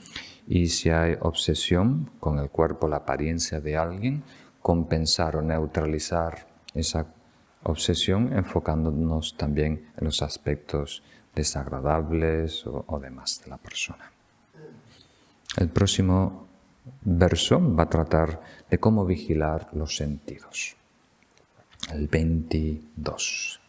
[0.48, 4.24] Y si hay obsesión con el cuerpo, la apariencia de alguien,
[4.62, 7.06] compensar o neutralizar esa
[7.64, 11.04] obsesión enfocándonos también en los aspectos
[11.36, 14.12] desagradables o, demás de la persona.
[15.58, 16.48] El próximo
[17.02, 20.76] verso va a tratar de cómo vigilar los sentidos.
[21.92, 23.60] El 22.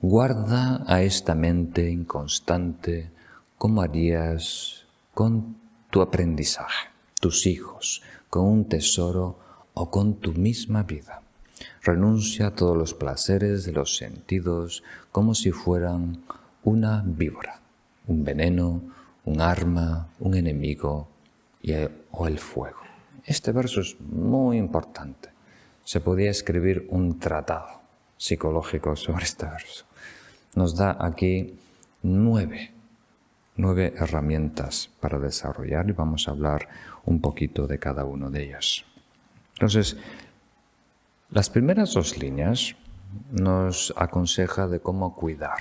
[0.00, 3.10] Guarda a esta mente inconstante
[3.58, 5.59] como harías con
[5.90, 6.88] tu aprendizaje,
[7.20, 9.38] tus hijos, con un tesoro
[9.74, 11.22] o con tu misma vida.
[11.82, 16.22] Renuncia a todos los placeres de los sentidos como si fueran
[16.64, 17.60] una víbora,
[18.06, 18.82] un veneno,
[19.24, 21.08] un arma, un enemigo
[22.12, 22.78] o el fuego.
[23.24, 25.28] Este verso es muy importante.
[25.84, 27.80] Se podía escribir un tratado
[28.16, 29.84] psicológico sobre este verso.
[30.54, 31.54] Nos da aquí
[32.02, 32.72] nueve,
[33.60, 36.68] nueve herramientas para desarrollar y vamos a hablar
[37.04, 38.84] un poquito de cada uno de ellas.
[39.54, 39.96] Entonces,
[41.30, 42.74] las primeras dos líneas
[43.30, 45.58] nos aconseja de cómo cuidar,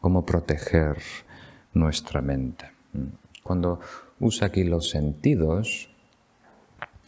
[0.00, 0.98] cómo proteger
[1.72, 2.70] nuestra mente.
[3.42, 3.80] Cuando
[4.18, 5.90] usa aquí los sentidos,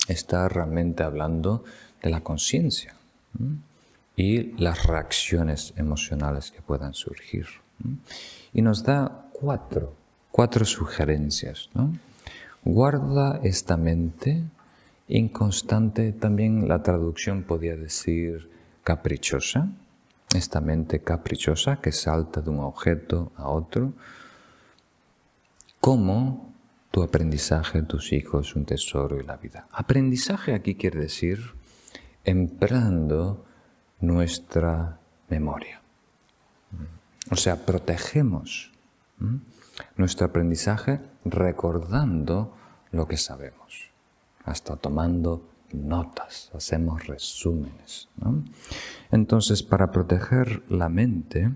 [0.09, 1.65] está realmente hablando
[2.03, 2.95] de la conciencia
[4.17, 7.47] y las reacciones emocionales que puedan surgir.
[8.53, 9.93] Y nos da cuatro,
[10.31, 11.69] cuatro sugerencias.
[12.65, 14.45] Guarda esta mente
[15.09, 18.49] inconstante, también la traducción podría decir
[18.85, 19.69] caprichosa,
[20.33, 23.93] esta mente caprichosa que salta de un objeto a otro,
[25.81, 26.55] como
[26.93, 29.67] tu aprendizaje, tus hijos, un tesoro y la vida.
[29.73, 31.41] Aprendizaje aquí quiere decir
[32.25, 33.45] empleando
[33.99, 35.83] nuestra memoria.
[37.31, 38.72] O sea, protegemos
[39.97, 42.55] nuestro aprendizaje recordando
[42.91, 43.91] lo que sabemos,
[44.45, 48.09] hasta tomando notas, hacemos resúmenes.
[49.11, 51.51] Entonces, para proteger la mente,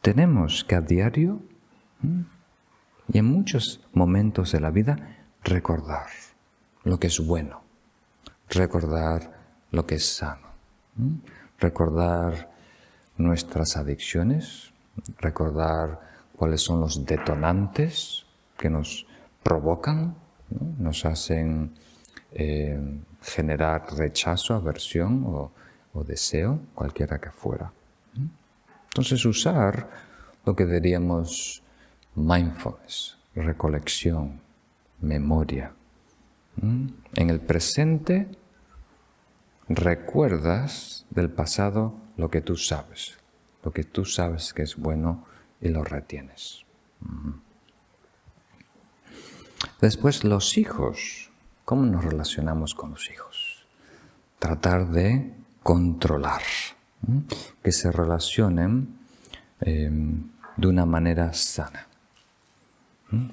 [0.00, 1.40] tenemos que a diario
[3.12, 6.08] y en muchos momentos de la vida recordar
[6.84, 7.62] lo que es bueno,
[8.48, 10.48] recordar lo que es sano,
[11.58, 12.50] recordar
[13.16, 14.72] nuestras adicciones,
[15.18, 16.11] recordar
[16.42, 18.26] cuáles son los detonantes
[18.58, 19.06] que nos
[19.44, 20.16] provocan,
[20.76, 21.72] nos hacen
[22.32, 22.80] eh,
[23.22, 25.52] generar rechazo, aversión o,
[25.94, 27.70] o deseo, cualquiera que fuera.
[28.86, 29.88] Entonces usar
[30.44, 31.62] lo que diríamos
[32.16, 34.40] mindfulness, recolección,
[35.00, 35.72] memoria.
[36.60, 38.26] En el presente
[39.68, 43.16] recuerdas del pasado lo que tú sabes,
[43.62, 45.30] lo que tú sabes que es bueno
[45.62, 46.64] y lo retienes.
[49.80, 51.30] Después los hijos.
[51.64, 53.64] ¿Cómo nos relacionamos con los hijos?
[54.38, 56.42] Tratar de controlar,
[57.62, 58.98] que se relacionen
[59.60, 60.24] em,
[60.56, 61.86] de una manera sana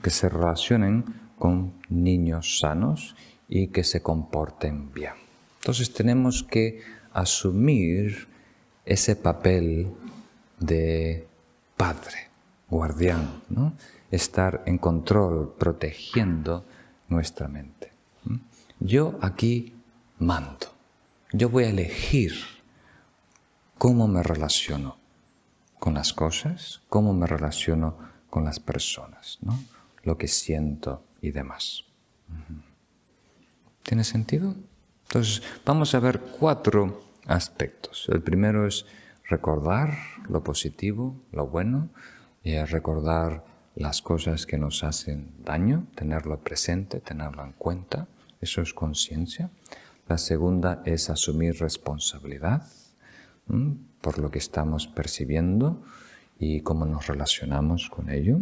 [0.01, 1.05] que se relacionen
[1.37, 3.15] con niños sanos
[3.47, 5.13] y que se comporten bien.
[5.59, 6.81] Entonces tenemos que
[7.13, 8.27] asumir
[8.85, 9.87] ese papel
[10.59, 11.27] de
[11.79, 12.27] padre,
[12.69, 13.71] guardián, ¿no?
[14.11, 16.65] estar en control, protegiendo
[17.07, 17.93] nuestra mente.
[18.81, 19.75] Yo aquí
[20.19, 20.67] mando,
[21.31, 22.33] yo voy a elegir
[23.77, 24.97] cómo me relaciono
[25.79, 27.95] con las cosas, cómo me relaciono
[28.29, 29.57] con las personas, ¿no?
[30.03, 31.85] lo que siento y demás.
[33.83, 34.53] ¿Tiene sentido?
[35.07, 38.07] Entonces, vamos a ver cuatro aspectos.
[38.09, 38.85] El primero es
[39.29, 41.89] recordar lo positivo, lo bueno,
[42.43, 48.07] recordar las cosas que nos hacen daño, tenerlo presente, tenerlo en cuenta,
[48.41, 49.51] eso es conciencia.
[50.07, 52.67] La segunda es asumir responsabilidad
[54.01, 55.83] por lo que estamos percibiendo
[56.39, 58.39] y cómo nos relacionamos con ello.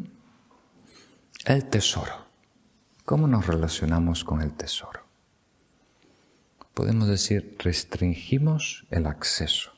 [1.45, 2.27] El tesoro.
[3.05, 5.01] ¿Cómo nos relacionamos con el tesoro?
[6.73, 9.71] Podemos decir, restringimos el acceso.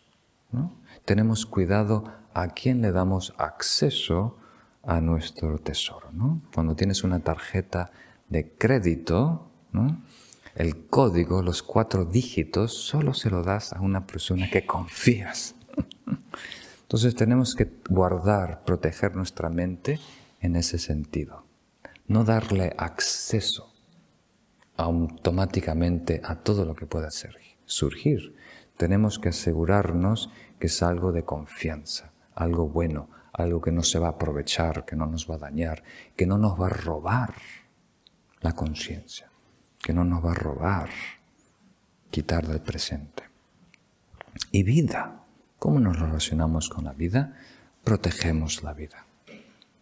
[1.09, 2.03] Tenemos cuidado
[2.35, 4.37] a quién le damos acceso
[4.83, 6.11] a nuestro tesoro.
[6.53, 7.89] Cuando tienes una tarjeta
[8.27, 9.49] de crédito,
[10.53, 15.55] el código, los cuatro dígitos, solo se lo das a una persona que confías.
[16.83, 19.99] Entonces tenemos que guardar, proteger nuestra mente
[20.41, 21.43] en ese sentido.
[22.07, 23.73] No darle acceso
[24.77, 27.09] automáticamente a todo lo que pueda
[27.65, 28.35] surgir.
[28.79, 34.07] Tenemos que asegurarnos que es algo de confianza, algo bueno, algo que no se va
[34.07, 35.83] a aprovechar, que no nos va a dañar,
[36.15, 37.33] que no nos va a robar
[38.39, 39.29] la conciencia,
[39.83, 40.87] que no nos va a robar,
[42.09, 43.23] quitar del presente.
[44.49, 45.25] Y vida.
[45.57, 47.35] ¿Cómo nos relacionamos con la vida?
[47.83, 49.05] Protegemos la vida.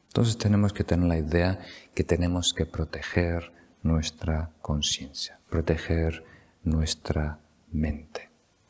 [0.08, 1.60] Entonces tenemos que tener la idea
[1.94, 6.26] que tenemos que proteger nuestra conciencia, proteger
[6.64, 7.38] nuestra
[7.72, 8.27] mente.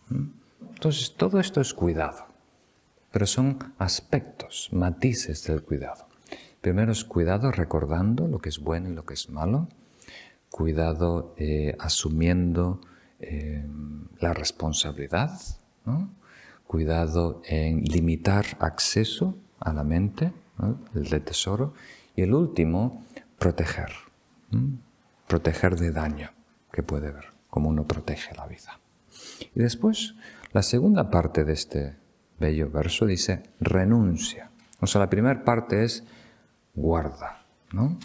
[0.10, 0.28] ¿Mm?
[0.74, 2.28] Entonces todo esto es cuidado,
[3.12, 6.08] pero son aspectos, matices del cuidado.
[6.62, 9.70] Primero es cuidado recordando lo que es bueno y lo que es malo,
[10.50, 12.82] cuidado eh, asumiendo
[13.20, 13.66] eh,
[14.20, 15.40] la responsabilidad,
[16.68, 20.34] cuidado en limitar acceso a la mente,
[20.94, 21.74] el de tesoro,
[22.16, 23.06] y el último,
[23.40, 23.92] proteger,
[25.28, 26.32] proteger de daño
[26.72, 28.80] que puede haber, como uno protege la vida.
[29.56, 30.16] Y después,
[30.54, 31.96] la segunda parte de este
[32.40, 34.52] bello verso dice renuncia.
[34.80, 36.04] O sea, la primera parte es
[36.76, 37.98] guarda, ¿no?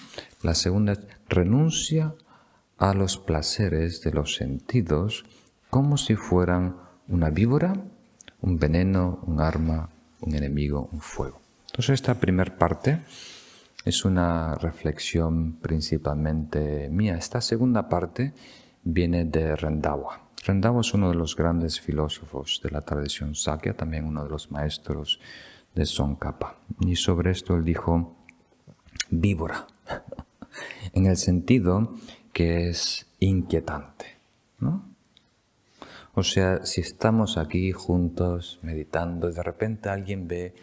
[0.43, 2.15] La segunda es renuncia
[2.79, 5.25] a los placeres de los sentidos
[5.71, 6.77] como si fueran
[7.09, 7.75] una víbora,
[8.41, 9.89] un veneno, un arma,
[10.21, 11.41] un enemigo, un fuego.
[11.67, 13.01] Entonces esta primera parte
[13.85, 17.17] es una reflexión principalmente mía.
[17.17, 18.33] Esta segunda parte
[18.83, 20.21] viene de Rendawa.
[20.45, 24.51] Rendawa es uno de los grandes filósofos de la tradición Sakya, también uno de los
[24.51, 25.21] maestros
[25.73, 26.59] de Tsongkhapa.
[26.81, 28.17] Y sobre esto él dijo
[29.09, 29.69] víbora,
[30.95, 31.95] en el sentido
[32.33, 34.19] que es inquietante.
[34.59, 34.85] ¿no?
[36.15, 40.55] O sea, si estamos aquí juntos meditando y de repente alguien ve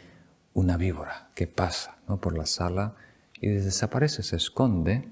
[0.54, 2.20] una víbora que pasa ¿no?
[2.20, 2.96] por la sala
[3.40, 5.08] y desaparece, se esconde,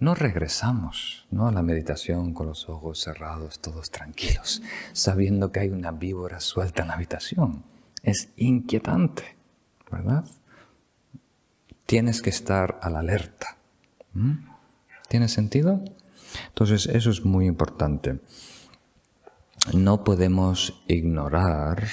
[0.00, 1.48] no regresamos ¿no?
[1.48, 6.82] a la meditación con los ojos cerrados, todos tranquilos, sabiendo que hay una víbora suelta
[6.82, 7.64] en la habitación.
[8.02, 9.36] Es inquietante,
[9.90, 10.24] ¿verdad?
[11.86, 13.56] Tienes que estar a la alerta.
[15.08, 15.82] ¿Tiene sentido?
[16.48, 18.20] Entonces, eso es muy importante.
[19.74, 21.86] No podemos ignorar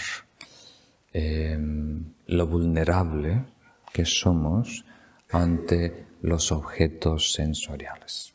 [1.14, 3.46] em, lo vulnerable
[3.94, 4.86] que somos
[5.32, 8.34] ante los objetos sensoriales.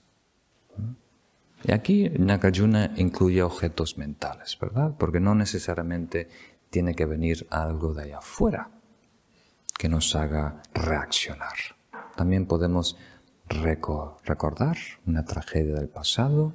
[1.64, 4.94] Y aquí Nagarjuna incluye objetos mentales, ¿verdad?
[4.96, 6.28] Porque no necesariamente
[6.70, 8.70] tiene que venir algo de allá afuera
[9.76, 11.56] que nos haga reaccionar.
[12.16, 12.96] También podemos
[13.48, 14.76] recordar
[15.06, 16.54] una tragedia del pasado,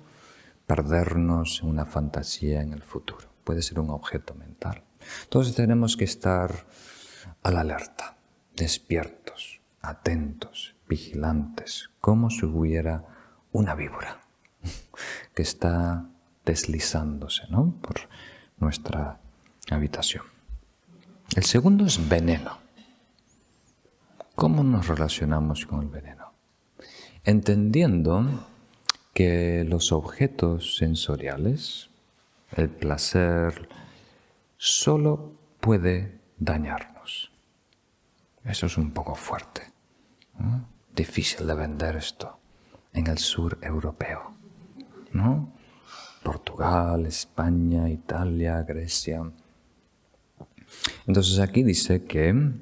[0.66, 3.28] perdernos una fantasía en el futuro.
[3.44, 4.84] Puede ser un objeto mental.
[5.24, 6.66] Entonces tenemos que estar
[7.44, 8.18] a la alerta,
[8.56, 13.04] despiertos, atentos, vigilantes, como si hubiera
[13.52, 14.22] una víbora
[15.34, 16.06] que está
[16.46, 17.74] deslizándose ¿no?
[17.82, 17.96] por
[18.58, 19.20] nuestra
[19.70, 20.24] habitación.
[21.36, 22.60] El segundo es veneno.
[24.36, 26.34] ¿Cómo nos relacionamos con el veneno?
[27.24, 28.46] Entendiendo
[29.14, 31.90] que los objetos sensoriales,
[32.52, 33.70] el placer,
[34.58, 37.32] solo puede dañarnos.
[38.44, 39.64] Eso es un poco fuerte.
[40.96, 42.40] Difícil de vender esto
[42.94, 44.36] en el sur europeo.
[45.12, 45.54] ¿no?
[46.24, 49.32] Portugal, España, Italia, Grecia.
[51.08, 52.54] Entonces aquí dice que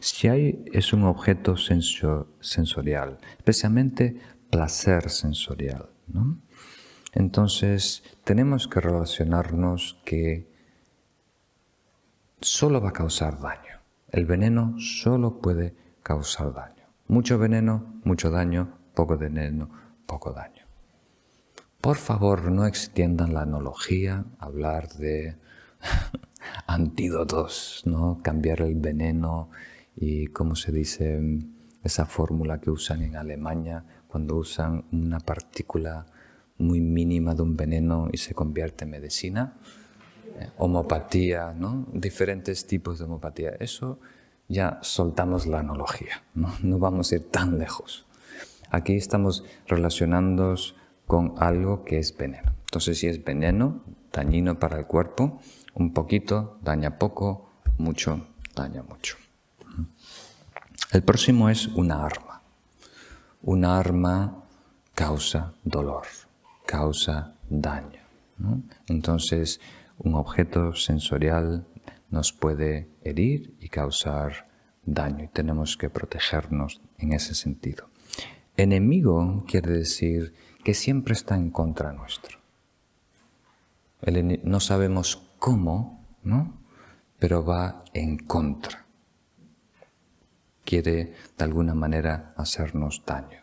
[0.00, 4.20] si hay, es un objeto sensorial, especialmente
[4.50, 5.88] placer sensorial.
[7.12, 10.48] Entonces tenemos que relacionarnos que
[12.40, 13.80] solo va a causar daño.
[14.10, 16.77] El veneno solo puede causar daño.
[17.10, 19.70] Mucho veneno, mucho daño, poco veneno,
[20.04, 20.66] poco daño.
[21.80, 25.36] Por favor, no extiendan la analogía, hablar de
[26.66, 28.20] antídotos, ¿no?
[28.22, 29.48] Cambiar el veneno
[29.96, 31.18] y, como se dice,
[31.82, 36.04] esa fórmula que usan en Alemania cuando usan una partícula
[36.58, 39.56] muy mínima de un veneno y se convierte en medicina.
[40.38, 41.86] Eh, homopatía, ¿no?
[41.90, 43.52] Diferentes tipos de homopatía.
[43.58, 43.98] Eso
[44.48, 46.52] ya soltamos la analogía, ¿no?
[46.62, 48.06] no vamos a ir tan lejos.
[48.70, 50.74] Aquí estamos relacionándonos
[51.06, 52.52] con algo que es veneno.
[52.60, 53.82] Entonces, si es veneno,
[54.12, 55.40] dañino para el cuerpo,
[55.74, 59.16] un poquito daña poco, mucho daña mucho.
[60.92, 62.42] El próximo es una arma.
[63.42, 64.44] Una arma
[64.94, 66.06] causa dolor,
[66.66, 68.00] causa daño.
[68.88, 69.60] Entonces,
[69.98, 71.66] un objeto sensorial
[72.10, 74.48] nos puede herir y causar
[74.84, 77.88] daño y tenemos que protegernos en ese sentido.
[78.56, 80.34] Enemigo quiere decir
[80.64, 82.38] que siempre está en contra nuestro.
[84.44, 86.58] no sabemos cómo, ¿no?
[87.18, 88.86] pero va en contra.
[90.64, 93.42] Quiere de alguna manera hacernos daño.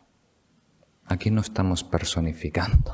[1.06, 2.94] Aquí no estamos personificando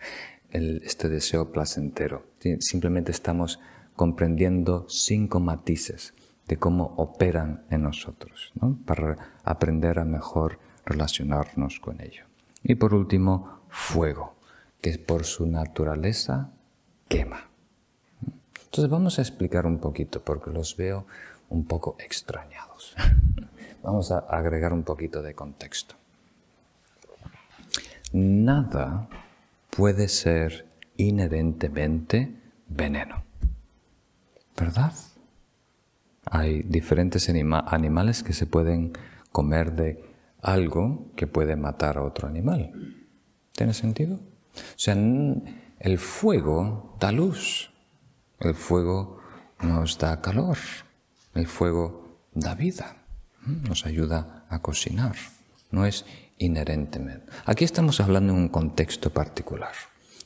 [0.50, 2.26] este deseo placentero,
[2.60, 3.60] simplemente estamos
[3.96, 6.14] comprendiendo cinco matices
[6.46, 8.52] de cómo operan en nosotros,
[8.84, 12.24] para aprender a mejor relacionarnos con ello.
[12.62, 14.34] Y por último, fuego,
[14.80, 16.50] que por su naturaleza
[17.08, 17.48] quema.
[18.64, 21.06] Entonces vamos a explicar un poquito, porque los veo
[21.48, 22.96] un poco extrañados.
[23.82, 25.94] vamos a agregar un poquito de contexto.
[28.12, 29.08] Nada
[29.70, 30.66] puede ser
[30.96, 32.34] inherentemente
[32.68, 33.24] veneno.
[34.56, 34.92] ¿Verdad?
[36.24, 38.92] Hay diferentes animales que se pueden
[39.32, 40.04] comer de
[40.40, 42.96] algo que puede matar a otro animal.
[43.52, 44.16] ¿Tiene sentido?
[44.16, 47.70] O sea, el fuego da luz,
[48.40, 49.20] el fuego
[49.60, 50.58] nos da calor,
[51.34, 52.96] el fuego da vida,
[53.46, 55.16] nos ayuda a cocinar,
[55.70, 56.04] no es
[56.38, 57.26] inherentemente.
[57.46, 59.72] Aquí estamos hablando en un contexto particular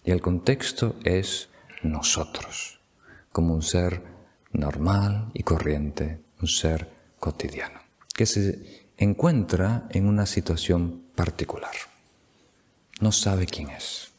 [0.05, 1.49] y el contexto es
[1.83, 2.81] nosotros,
[3.33, 4.16] como un ser
[4.59, 7.81] normal y corriente, un ser cotidiano,
[8.15, 11.75] que se encuentra en una situación particular.
[13.01, 14.13] No sabe quién es.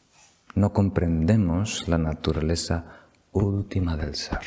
[0.54, 2.84] No comprendemos la naturaleza
[3.32, 4.40] última del ser.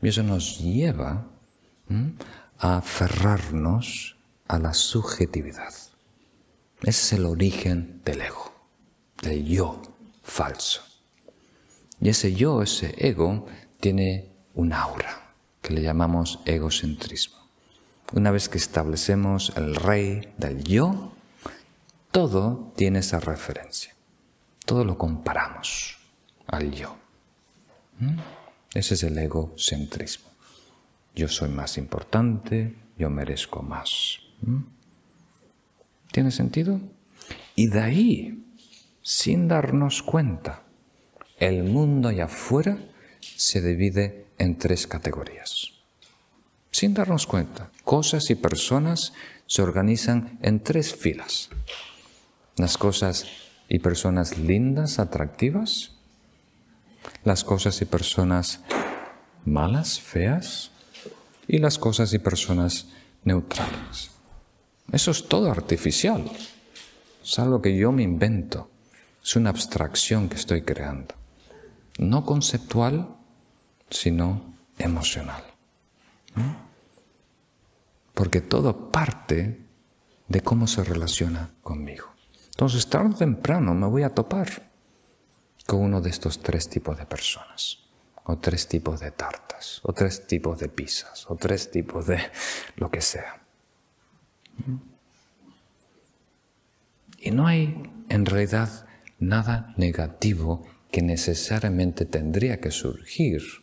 [0.00, 1.26] Y eso nos lleva
[2.58, 4.16] a aferrarnos
[4.48, 5.72] a la subjetividad.
[6.82, 8.52] Ese es el origen del ego,
[9.22, 9.80] del yo
[10.22, 10.82] falso.
[12.00, 13.46] Y ese yo, ese ego,
[13.78, 17.36] tiene un aura que le llamamos egocentrismo.
[18.12, 21.12] Una vez que establecemos el rey del yo,
[22.10, 23.94] todo tiene esa referencia.
[24.66, 25.96] Todo lo comparamos
[26.46, 26.96] al yo.
[27.98, 28.18] ¿Mm?
[28.74, 30.30] Ese es el egocentrismo.
[31.14, 34.18] Yo soy más importante, yo merezco más.
[34.42, 34.62] ¿Mm?
[36.10, 36.80] ¿Tiene sentido?
[37.54, 38.44] Y de ahí,
[39.00, 40.62] sin darnos cuenta,
[41.38, 42.78] el mundo allá afuera
[43.20, 45.72] se divide en tres categorías
[46.72, 47.70] sin darnos cuenta.
[47.84, 49.12] Cosas y personas
[49.46, 51.50] se organizan en tres filas.
[52.56, 53.26] Las cosas
[53.68, 55.92] y personas lindas, atractivas.
[57.24, 58.60] Las cosas y personas
[59.44, 60.70] malas, feas.
[61.46, 62.86] Y las cosas y personas
[63.24, 64.10] neutrales.
[64.90, 66.24] Eso es todo artificial.
[67.22, 68.70] Es algo que yo me invento.
[69.22, 71.14] Es una abstracción que estoy creando.
[71.98, 73.08] No conceptual,
[73.92, 75.44] sino emocional.
[78.14, 79.60] Porque todo parte
[80.28, 82.12] de cómo se relaciona conmigo.
[82.46, 84.70] Entonces, tarde o temprano me voy a topar
[85.66, 87.78] con uno de estos tres tipos de personas,
[88.24, 92.18] o tres tipos de tartas, o tres tipos de pizzas, o tres tipos de
[92.76, 93.42] lo que sea.
[97.18, 98.86] Y no hay en realidad
[99.18, 103.61] nada negativo que necesariamente tendría que surgir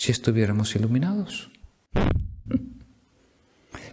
[0.00, 1.50] si estuviéramos iluminados.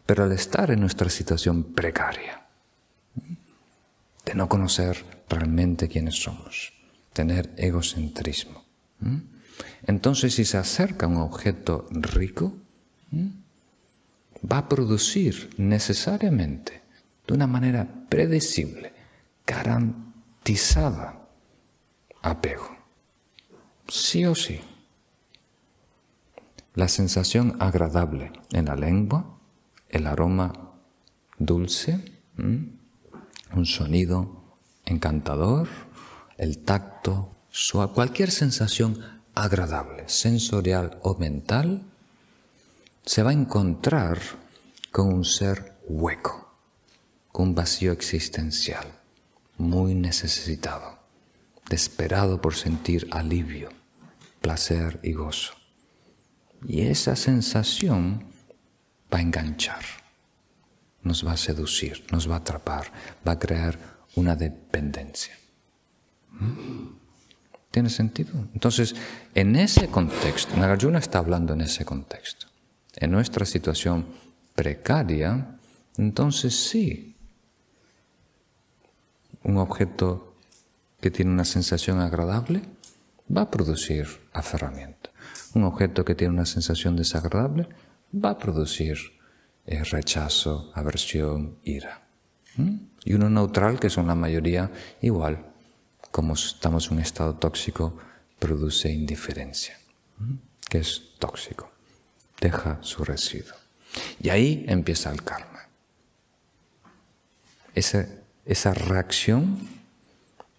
[0.05, 2.47] Pero al estar en nuestra situación precaria,
[4.23, 6.71] de no conocer realmente quiénes somos,
[7.11, 8.63] tener egocentrismo,
[9.85, 12.55] entonces si se acerca un objeto rico,
[14.49, 16.83] va a producir necesariamente,
[17.27, 18.93] de una manera predecible,
[19.45, 21.27] garantizada,
[22.21, 22.77] apego.
[23.89, 24.61] Sí o sí
[26.77, 29.39] la sensación agradable en la lengua,
[29.89, 30.53] el aroma
[31.39, 34.43] dulce, un sonido
[34.85, 35.67] encantador,
[36.37, 39.01] el tacto suave, cualquier sensación
[39.33, 41.81] agradable, sensorial o mental,
[43.03, 44.19] se va a encontrar
[44.91, 46.59] con un ser hueco,
[47.31, 48.85] con un vacío existencial,
[49.57, 50.99] muy necesitado,
[51.71, 53.69] desesperado por sentir alivio,
[54.41, 55.56] placer y gozo.
[56.65, 58.23] Y esa sensación
[59.13, 59.83] va a enganchar,
[61.03, 62.91] nos va a seducir, nos va a atrapar,
[63.25, 63.77] va a crear
[64.15, 65.37] una dependencia.
[66.31, 66.97] ¿Mm?
[67.71, 68.33] ¿Tiene sentido?
[68.53, 68.95] Entonces,
[69.35, 72.47] en ese contexto, Nagarjuna está hablando en ese contexto.
[72.95, 74.07] En nuestra situación
[74.55, 75.59] precaria,
[75.97, 77.15] entonces sí,
[79.43, 80.35] un objeto
[80.99, 82.61] que tiene una sensación agradable
[83.35, 85.06] va a producir aferramiento.
[85.57, 87.67] Un objeto que tiene una sensación desagradable
[88.13, 88.95] va a producir
[89.65, 92.07] eh, rechazo, aversión, ira.
[93.03, 94.69] Y uno neutral, que son la mayoría,
[95.01, 95.47] igual,
[96.11, 97.97] como estamos en un estado tóxico,
[98.37, 99.75] produce indiferencia,
[100.69, 101.71] que es tóxico,
[102.39, 103.55] deja su residuo.
[104.21, 105.69] Y ahí empieza el karma.
[107.73, 109.67] Esa reacción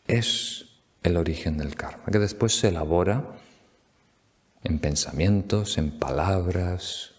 [0.09, 0.67] es
[1.05, 3.39] el origen del karma, que después se elabora
[4.69, 7.13] en pensamientos, en palabras,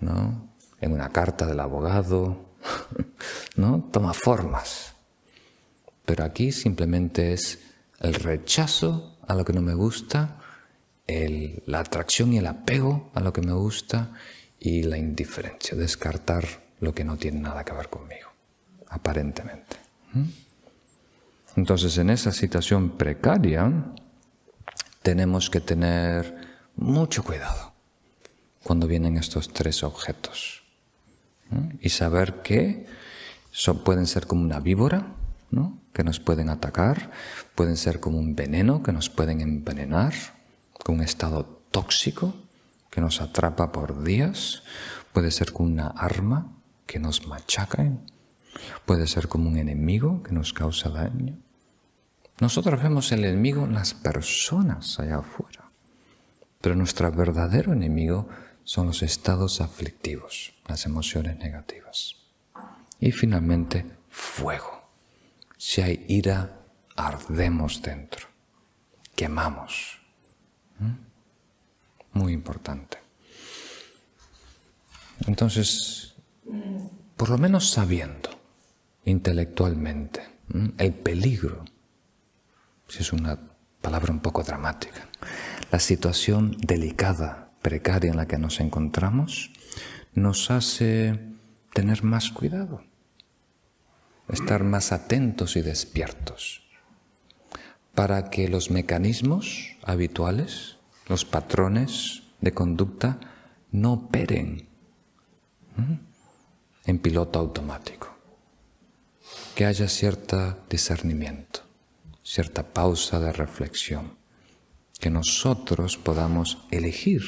[0.00, 0.48] ¿no?
[0.80, 2.46] en una carta del abogado,
[3.56, 3.88] ¿no?
[3.92, 4.94] toma formas.
[6.04, 7.58] Pero aquí simplemente es
[8.00, 10.38] el rechazo a lo que no me gusta,
[11.66, 14.12] la atracción y el apego a lo que me gusta
[14.58, 16.44] y la indiferencia, descartar
[16.80, 18.28] lo que no tiene nada que ver conmigo,
[18.88, 19.76] aparentemente.
[21.56, 23.72] Entonces, en esa situación precaria,
[25.02, 27.72] tenemos que tener mucho cuidado
[28.62, 30.62] cuando vienen estos tres objetos
[31.80, 32.86] y saber que
[33.84, 35.14] pueden ser como una víbora,
[35.92, 37.10] que nos pueden atacar,
[37.54, 40.12] pueden ser como un veneno que nos pueden envenenar,
[40.84, 42.34] con un estado tóxico
[42.90, 44.62] que nos atrapa por días,
[45.12, 46.52] puede ser como una arma
[46.86, 47.90] que nos machaca,
[48.84, 51.38] puede ser como un enemigo que nos causa daño.
[52.40, 55.65] Nosotros vemos el enemigo en las personas allá afuera,
[56.66, 58.28] pero nuestro verdadero enemigo
[58.64, 62.16] son los estados aflictivos, las emociones negativas.
[62.98, 64.82] Y finalmente, fuego.
[65.56, 66.62] Si hay ira,
[66.96, 68.26] ardemos dentro,
[69.14, 70.00] quemamos.
[70.80, 72.18] ¿Mm?
[72.18, 72.98] Muy importante.
[75.28, 76.16] Entonces,
[77.16, 78.28] por lo menos sabiendo
[79.04, 80.20] intelectualmente
[80.78, 81.64] el peligro,
[82.88, 83.38] si es una
[83.80, 85.08] palabra un poco dramática,
[85.70, 89.50] la situación delicada, precaria en la que nos encontramos,
[90.14, 91.18] nos hace
[91.72, 92.82] tener más cuidado
[94.28, 96.62] estar más atentos y despiertos
[97.94, 100.76] para que los mecanismos habituales,
[101.08, 103.18] los patrones de conducta,
[103.70, 104.68] no operen
[106.84, 108.14] en piloto automático.
[109.54, 111.60] Que haya cierto discernimiento,
[112.22, 114.18] cierta pausa de reflexión,
[114.98, 117.22] que nosotros podamos elegir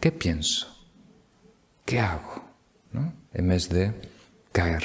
[0.00, 0.66] qué pienso,
[1.84, 2.44] qué hago,
[3.32, 3.94] en vez de
[4.52, 4.84] caer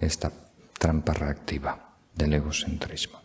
[0.00, 0.32] esta
[0.78, 3.20] trampa reactiva del egocentrismo.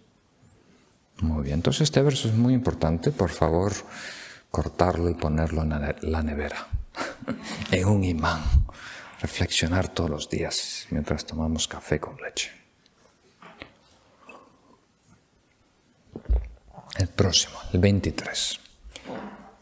[1.21, 3.73] Muy bien, entonces este verso es muy importante, por favor,
[4.49, 6.67] cortarlo y ponerlo en la nevera,
[7.71, 8.41] en un imán,
[9.21, 12.60] reflexionar todos los días mientras tomamos café con leche.
[16.97, 18.59] El próximo, el 23.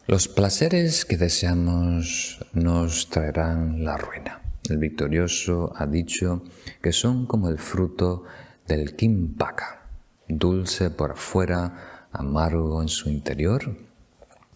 [0.07, 4.41] Los placeres que deseamos nos traerán la ruina.
[4.67, 6.43] El victorioso ha dicho
[6.81, 8.23] que son como el fruto
[8.67, 9.87] del kimpaka,
[10.27, 13.77] dulce por fuera, amargo en su interior.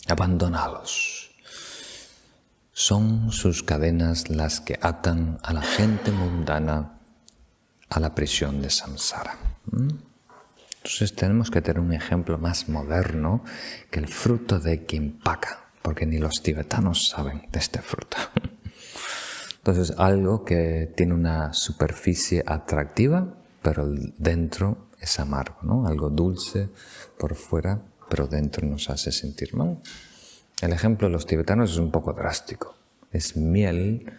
[0.07, 1.31] Abandonalos.
[2.71, 6.99] Son sus cadenas las que atan a la gente mundana
[7.89, 9.37] a la prisión de samsara.
[9.71, 10.12] ¿Mm?
[10.83, 13.45] Entonces tenemos que tener un ejemplo más moderno
[13.89, 18.17] que el fruto de Kimpaka, porque ni los tibetanos saben de este fruto.
[19.57, 25.87] Entonces, algo que tiene una superficie atractiva, pero dentro es amargo, ¿no?
[25.87, 26.67] Algo dulce
[27.17, 29.79] por fuera, pero dentro nos hace sentir mal.
[30.59, 32.75] El ejemplo de los tibetanos es un poco drástico.
[33.09, 34.11] Es miel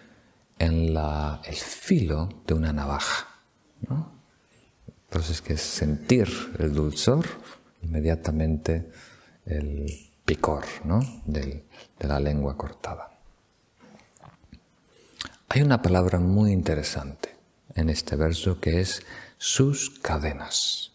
[0.59, 3.29] en la, el filo de una navaja.
[3.87, 4.14] ¿no?
[5.15, 7.25] Entonces, que es sentir el dulzor,
[7.83, 8.91] inmediatamente
[9.47, 9.87] el
[10.25, 10.99] picor ¿no?
[11.25, 11.65] de
[12.01, 13.17] la lengua cortada.
[15.51, 17.37] Hay una palabra muy interesante
[17.77, 19.03] en este verso que es
[19.39, 20.91] sus cadenas.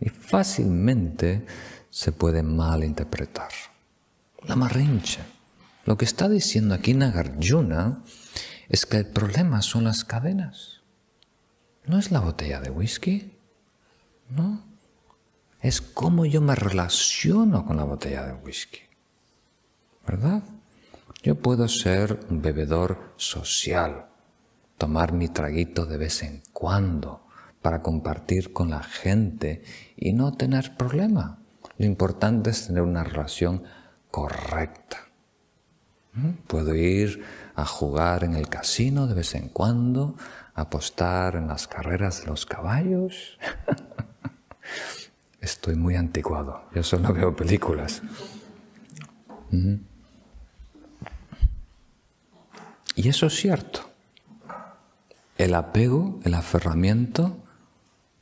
[0.00, 1.44] Y fácilmente
[1.90, 3.50] se puede malinterpretar.
[4.44, 5.20] La marrincha.
[5.84, 8.04] Lo que está diciendo aquí Nagarjuna
[8.70, 10.71] es que el problema son las cadenas.
[11.86, 13.32] No es la botella de whisky,
[14.30, 14.62] ¿no?
[15.60, 18.80] Es cómo yo me relaciono con la botella de whisky.
[20.06, 20.42] ¿Verdad?
[21.22, 24.06] Yo puedo ser un bebedor social,
[24.76, 27.26] tomar mi traguito de vez en cuando
[27.62, 29.62] para compartir con la gente
[29.96, 31.38] y no tener problema.
[31.78, 33.62] Lo importante es tener una relación
[34.10, 34.98] correcta.
[36.14, 36.30] ¿Mm?
[36.46, 37.24] Puedo ir
[37.54, 40.16] a jugar en el casino de vez en cuando,
[40.54, 43.38] apostar en las carreras de los caballos.
[45.40, 48.02] Estoy muy anticuado, yo solo veo películas.
[52.94, 53.90] Y eso es cierto.
[55.36, 57.36] El apego, el aferramiento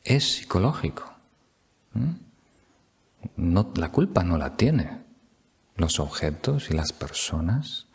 [0.04, 1.12] es psicológico.
[3.36, 5.00] No, la culpa no la tiene
[5.76, 7.86] los objetos y las personas.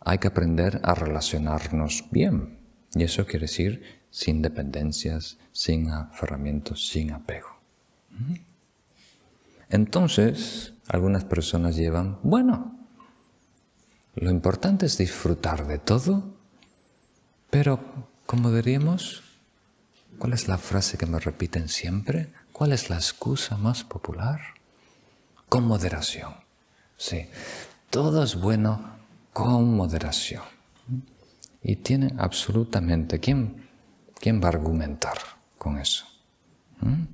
[0.00, 2.59] Hay que aprender a relacionarnos bien.
[2.94, 7.48] Y eso quiere decir sin dependencias, sin aferramientos, sin apego.
[8.10, 8.34] ¿Mm?
[9.70, 12.76] Entonces, algunas personas llevan, bueno,
[14.16, 16.34] lo importante es disfrutar de todo,
[17.50, 17.80] pero,
[18.26, 19.22] como diríamos,
[20.18, 22.32] ¿cuál es la frase que me repiten siempre?
[22.52, 24.40] ¿Cuál es la excusa más popular?
[25.48, 26.34] Con moderación.
[26.96, 27.28] Sí,
[27.90, 28.98] todo es bueno
[29.32, 30.42] con moderación.
[31.62, 33.68] Y tiene absolutamente, ¿quién,
[34.18, 35.18] quién va a argumentar
[35.58, 36.06] con eso?
[36.80, 37.04] ¿Mm?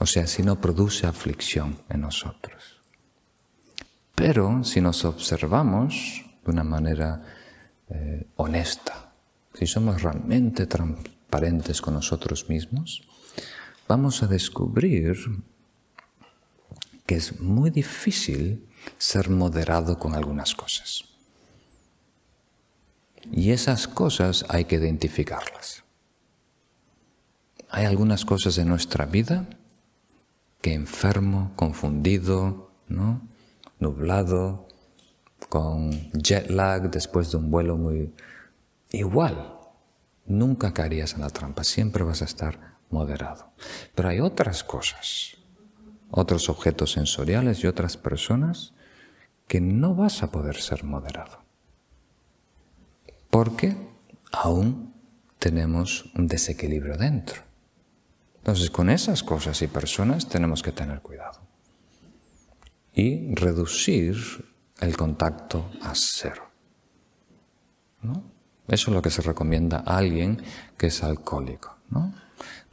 [0.00, 2.80] O sea, si no produce aflicción en nosotros.
[4.14, 7.22] Pero si nos observamos de una manera
[7.88, 9.12] eh, honesta,
[9.54, 13.02] si somos realmente transparentes con nosotros mismos,
[13.88, 15.16] vamos a descubrir
[17.06, 21.07] que es muy difícil ser moderado con algunas cosas.
[23.30, 25.84] Y esas cosas hay que identificarlas.
[27.70, 29.46] Hay algunas cosas en nuestra vida
[30.62, 33.20] que enfermo, confundido, ¿no?
[33.78, 34.66] nublado,
[35.48, 38.12] con jet lag después de un vuelo muy...
[38.90, 39.54] Igual,
[40.26, 43.52] nunca caerías en la trampa, siempre vas a estar moderado.
[43.94, 45.36] Pero hay otras cosas,
[46.10, 48.72] otros objetos sensoriales y otras personas
[49.46, 51.37] que no vas a poder ser moderado.
[53.30, 53.76] Porque
[54.32, 54.94] aún
[55.38, 57.42] tenemos un desequilibrio dentro.
[58.38, 61.40] Entonces, con esas cosas y personas tenemos que tener cuidado
[62.94, 64.16] y reducir
[64.80, 66.48] el contacto a cero.
[68.66, 70.42] Eso es lo que se recomienda a alguien
[70.76, 71.76] que es alcohólico.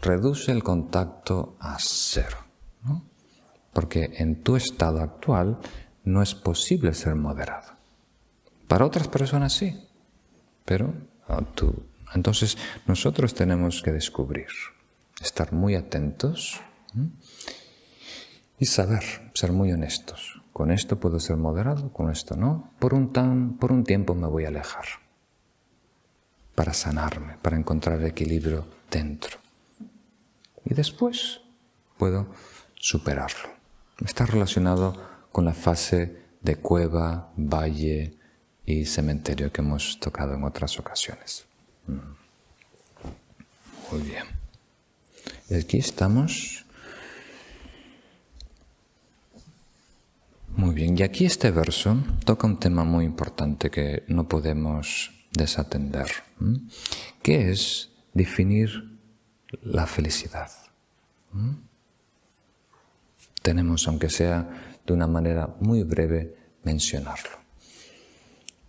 [0.02, 2.38] Reduce el contacto a cero.
[3.74, 5.60] Porque en tu estado actual
[6.06, 7.74] no es posible ser moderado.
[8.68, 9.85] Para otras personas sí,
[10.66, 10.94] pero
[11.28, 11.74] ah, tú.
[12.14, 12.58] Entonces
[12.88, 14.48] nosotros tenemos que descubrir,
[15.22, 16.60] estar muy atentos
[18.60, 19.04] y saber,
[19.34, 20.42] ser muy honestos.
[20.52, 22.72] Con esto puedo ser moderado, con esto no.
[22.80, 24.86] Por un, tan, por un tiempo me voy a alejar
[26.56, 29.38] para sanarme, para encontrar equilibrio dentro.
[30.64, 31.42] Y después
[31.98, 32.28] puedo
[32.76, 33.50] superarlo.
[34.06, 34.96] Está relacionado
[35.32, 38.18] con la fase de cueva, valle
[38.66, 41.46] y cementerio que hemos tocado en otras ocasiones.
[41.88, 42.00] Mm.
[43.92, 44.26] Muy bien.
[45.50, 46.66] Y aquí estamos
[50.56, 56.08] Muy bien, y aquí este verso toca un tema muy importante que no podemos desatender,
[57.22, 58.98] que es definir
[59.64, 60.50] la felicidad.
[63.42, 67.45] Tenemos, aunque sea de una manera muy breve, mencionarlo.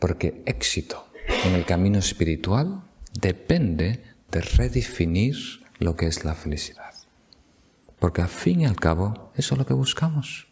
[0.07, 1.09] Porque éxito
[1.45, 2.81] en el camino espiritual
[3.13, 5.35] depende de redefinir
[5.81, 6.95] lo que es la felicidad.
[7.99, 10.47] Porque al fin y al cabo, eso es lo que buscamos.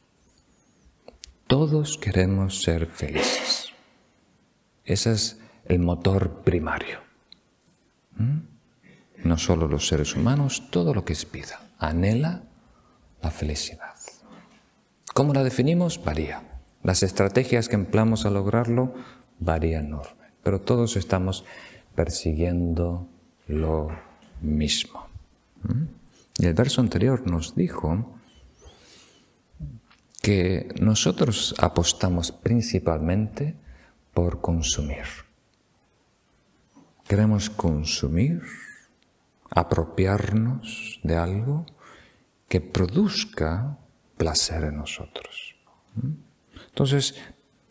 [1.46, 3.68] Todos queremos ser felices.
[4.84, 6.98] Ese es el motor primario.
[8.16, 8.38] ¿Mm?
[9.22, 12.42] No solo los seres humanos, todo lo que es vida anhela
[13.22, 13.94] la felicidad.
[15.14, 16.02] ¿Cómo la definimos?
[16.02, 16.42] Varía.
[16.84, 18.92] Las estrategias que empleamos a lograrlo
[19.38, 21.44] varían enorme, pero todos estamos
[21.94, 23.08] persiguiendo
[23.46, 23.88] lo
[24.40, 25.06] mismo.
[25.62, 25.84] ¿Mm?
[26.38, 28.18] Y el verso anterior nos dijo
[30.20, 33.54] que nosotros apostamos principalmente
[34.12, 35.04] por consumir.
[37.06, 38.42] Queremos consumir,
[39.50, 41.66] apropiarnos de algo
[42.48, 43.78] que produzca
[44.16, 45.56] placer en nosotros.
[46.68, 47.14] Entonces,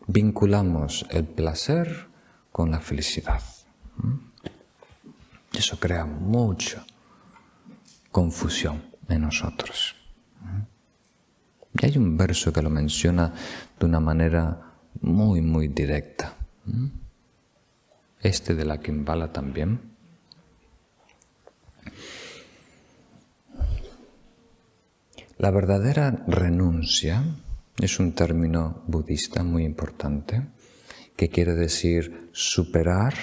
[0.06, 2.08] vinculamos el placer
[2.52, 3.42] con la felicidad.
[5.52, 6.84] Eso crea mucha
[8.10, 9.96] confusión en nosotros.
[11.80, 13.32] Y hay un verso que lo menciona
[13.78, 16.34] de una manera muy, muy directa.
[18.20, 19.80] Este de la Kimbala también.
[25.38, 27.24] La verdadera renuncia
[27.78, 30.42] es un término budista muy importante
[31.16, 33.14] que quiere decir superar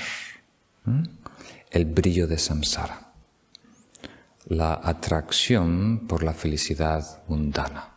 [1.70, 3.14] el brillo de samsara,
[4.45, 7.95] la atracción por la felicidad mundana,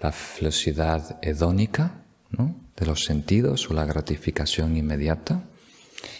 [0.00, 2.02] la felicidad hedónica
[2.76, 5.44] de los sentidos o la gratificación inmediata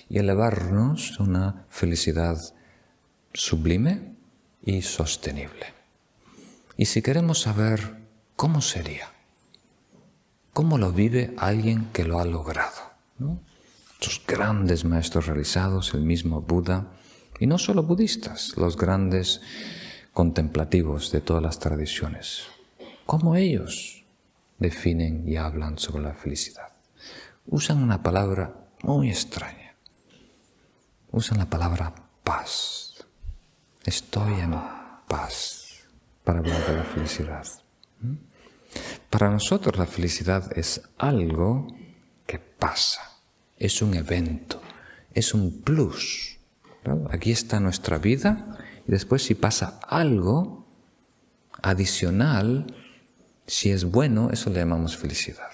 [0.08, 2.38] y elevarnos a una felicidad
[3.32, 4.14] sublime
[4.64, 5.66] y sostenible.
[6.76, 7.96] Y si queremos saber
[8.36, 9.11] cómo sería,
[10.52, 12.80] cómo lo vive alguien que lo ha logrado,
[13.18, 13.40] ¿no?
[14.26, 16.88] grandes maestros realizados, el mismo Buda,
[17.38, 19.40] y no solo budistas, los grandes
[20.12, 22.44] contemplativos de todas las tradiciones,
[23.06, 24.04] cómo ellos
[24.58, 26.72] definen y hablan sobre la felicidad.
[27.46, 29.74] Usan una palabra muy extraña.
[31.10, 31.94] Usan la palabra
[32.24, 33.04] paz.
[33.84, 34.54] Estoy en
[35.08, 35.84] paz
[36.24, 37.46] para hablar de la felicidad.
[38.00, 38.31] ¿Mm?
[39.10, 41.66] Para nosotros la felicidad es algo
[42.26, 43.18] que pasa,
[43.58, 44.60] es un evento,
[45.12, 46.38] es un plus.
[47.10, 50.66] Aquí está nuestra vida y después si pasa algo
[51.62, 52.74] adicional,
[53.46, 55.52] si es bueno, eso le llamamos felicidad.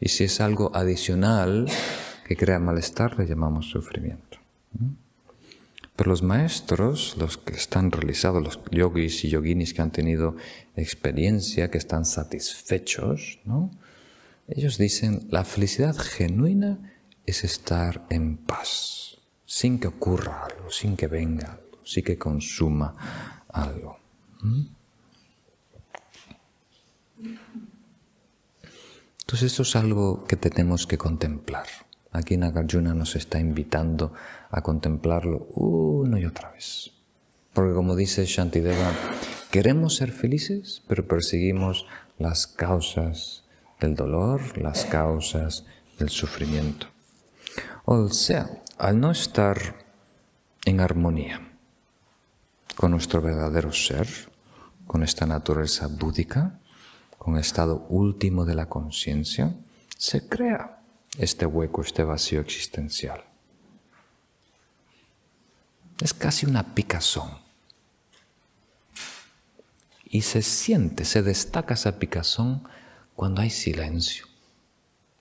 [0.00, 1.66] Y si es algo adicional
[2.26, 4.38] que crea malestar, le llamamos sufrimiento.
[5.96, 10.36] Pero los maestros, los que están realizados, los yogis y yoginis que han tenido
[10.74, 13.70] experiencia, que están satisfechos, ¿no?
[14.48, 16.78] ellos dicen, la felicidad genuina
[17.26, 23.44] es estar en paz, sin que ocurra algo, sin que venga algo, sin que consuma
[23.48, 23.98] algo.
[29.20, 31.66] Entonces esto es algo que tenemos que contemplar.
[32.10, 34.12] Aquí Nagarjuna nos está invitando
[34.52, 36.92] a contemplarlo una y otra vez.
[37.54, 38.92] Porque como dice Shantideva,
[39.50, 41.86] queremos ser felices, pero perseguimos
[42.18, 43.44] las causas
[43.80, 45.64] del dolor, las causas
[45.98, 46.86] del sufrimiento.
[47.84, 49.84] O sea, al no estar
[50.64, 51.40] en armonía
[52.76, 54.06] con nuestro verdadero ser,
[54.86, 56.60] con esta naturaleza búdica,
[57.18, 59.54] con el estado último de la conciencia,
[59.96, 60.82] se crea
[61.18, 63.31] este hueco, este vacío existencial.
[66.02, 67.30] Es casi una picazón.
[70.04, 72.64] Y se siente, se destaca esa picazón
[73.14, 74.26] cuando hay silencio.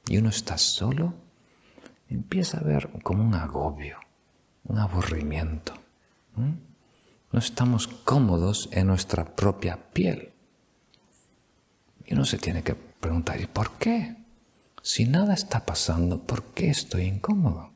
[0.07, 1.13] Y uno está solo,
[2.09, 3.99] empieza a ver como un agobio,
[4.63, 5.75] un aburrimiento.
[6.35, 10.33] No estamos cómodos en nuestra propia piel.
[12.07, 14.17] Y uno se tiene que preguntar, ¿y por qué?
[14.81, 17.71] Si nada está pasando, ¿por qué estoy incómodo?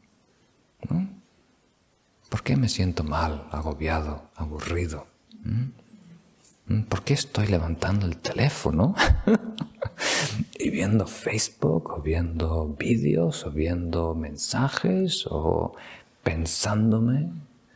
[2.29, 5.07] ¿Por qué me siento mal, agobiado, aburrido?
[5.43, 6.81] ¿Mm?
[6.89, 8.95] ¿Por qué estoy levantando el teléfono
[10.59, 15.75] y viendo Facebook o viendo vídeos o viendo mensajes o
[16.23, 17.31] pensándome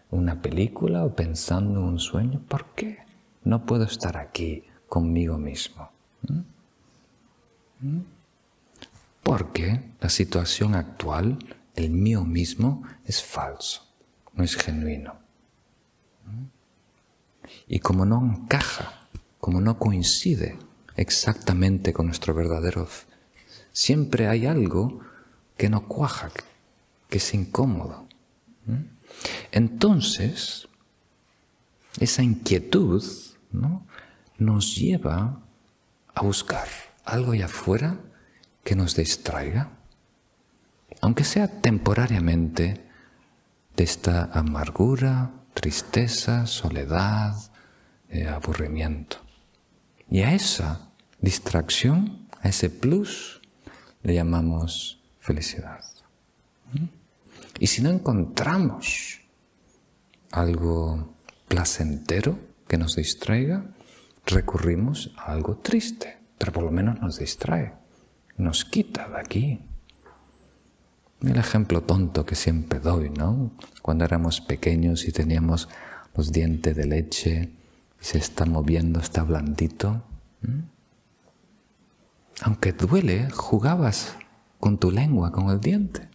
[0.10, 2.42] una película o pensando en un sueño?
[2.48, 2.98] ¿Por qué
[3.44, 5.92] no puedo estar aquí conmigo mismo?
[6.28, 7.88] ¿Mm?
[7.88, 8.04] ¿Mm?
[9.22, 11.38] Porque la situación actual,
[11.76, 13.84] el mío mismo, es falso,
[14.34, 15.20] no es genuino.
[17.68, 19.08] Y como no encaja,
[19.40, 20.58] como no coincide
[20.96, 22.88] exactamente con nuestro verdadero,
[23.72, 25.00] siempre hay algo
[25.58, 26.30] que no cuaja,
[27.10, 28.08] que es incómodo.
[29.52, 30.68] Entonces,
[32.00, 33.04] esa inquietud
[34.38, 35.42] nos lleva
[36.14, 36.68] a buscar
[37.06, 38.00] algo allá afuera
[38.64, 39.72] que nos distraiga,
[41.02, 42.89] aunque sea temporariamente,
[43.76, 47.36] de esta amargura, tristeza, soledad,
[48.10, 49.18] eh, aburrimiento.
[50.10, 50.90] Y a esa
[51.22, 53.42] distracción, a ese plus,
[54.04, 55.84] le llamamos felicidad.
[56.74, 56.86] ¿Mm?
[57.60, 59.22] Y si no encontramos
[60.32, 61.16] algo
[61.48, 63.66] placentero que nos distraiga,
[64.26, 67.80] recurrimos a algo triste, pero por lo menos nos distrae
[68.40, 69.60] nos quita de aquí.
[71.22, 73.52] El ejemplo tonto que siempre doy, ¿no?
[73.82, 75.68] Cuando éramos pequeños y teníamos
[76.16, 77.50] los dientes de leche
[78.02, 80.02] y se está moviendo, está blandito.
[82.42, 84.16] Aunque duele, jugabas
[84.60, 86.08] con tu lengua, con el diente.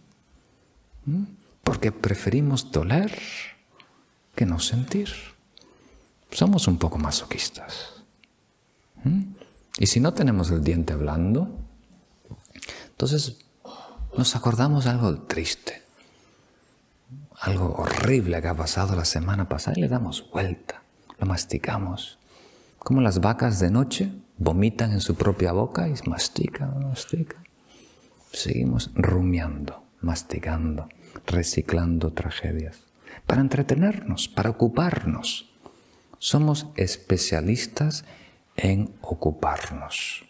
[1.63, 3.15] Porque preferimos doler
[4.35, 5.09] que no sentir.
[6.31, 7.93] somos un poco masoquistas.
[9.03, 9.21] ¿Mm?
[9.77, 11.49] Y si no tenemos el diente blando,
[12.89, 13.44] entonces
[14.17, 15.81] nos acordamos algo triste,
[17.41, 20.81] algo horrible que ha pasado la semana pasada y le damos vuelta,
[21.19, 22.17] lo masticamos.
[22.79, 27.43] Como las vacas de noche vomitan en su propia boca y mastican, mastican.
[28.31, 30.87] Seguimos rumiando, masticando,
[31.25, 32.79] reciclando tragedias,
[33.25, 35.49] para entretenernos, para ocuparnos.
[36.19, 38.05] Somos especialistas
[38.55, 40.25] en ocuparnos,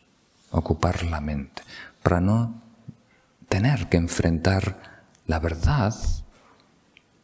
[0.51, 1.61] ocupar la mente,
[2.01, 2.64] para no
[3.55, 5.95] tener que enfrentar la verdad.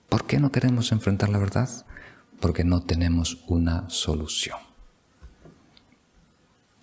[0.07, 1.67] ¿Por qué no queremos enfrentar la verdad?
[2.39, 4.57] Porque no tenemos una solución.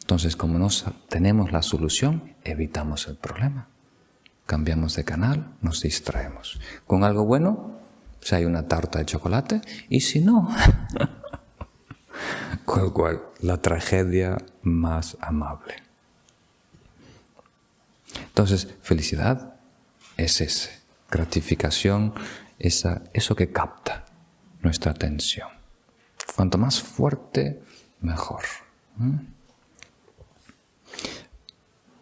[0.02, 0.68] Entonces, como no
[1.08, 3.68] tenemos la solución, evitamos el problema.
[4.44, 6.60] Cambiamos de canal, nos distraemos.
[6.86, 7.78] Con algo bueno,
[8.20, 10.54] si hay una tarta de chocolate, y si no,
[12.66, 15.87] con cual, la tragedia más amable.
[18.14, 19.54] Entonces, felicidad
[20.16, 20.70] es ese,
[21.10, 22.14] gratificación,
[22.58, 24.04] esa, eso que capta
[24.62, 25.48] nuestra atención.
[26.34, 27.62] Cuanto más fuerte,
[28.00, 28.42] mejor.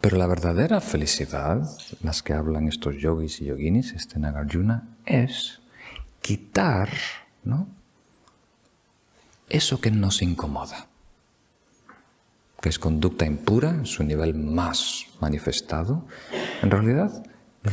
[0.01, 1.69] Pero la verdadera felicidad,
[2.03, 5.61] las que hablan estos yogis y yoginis, este Nagarjuna, es
[6.21, 6.91] quitar
[7.45, 7.69] ¿no?
[9.49, 10.89] eso que nos incomoda,
[12.67, 16.05] que es conducta impura su nivel más manifestado,
[16.63, 17.25] en realidad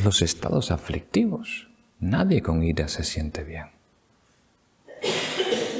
[0.04, 1.66] los estados aflictivos.
[1.98, 3.66] Nadie con ira se siente bien.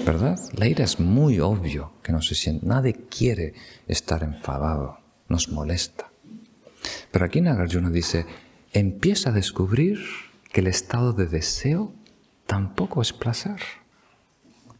[0.04, 0.36] ¿Verdad?
[0.56, 2.66] La ira es muy obvio que no se siente.
[2.66, 3.54] Nadie quiere
[3.86, 4.98] estar enfadado,
[5.28, 6.10] nos molesta.
[7.12, 8.26] Pero aquí Nagarjuna dice,
[8.72, 10.00] empieza a descubrir
[10.52, 11.92] que el estado de deseo
[12.48, 13.60] tampoco es placer.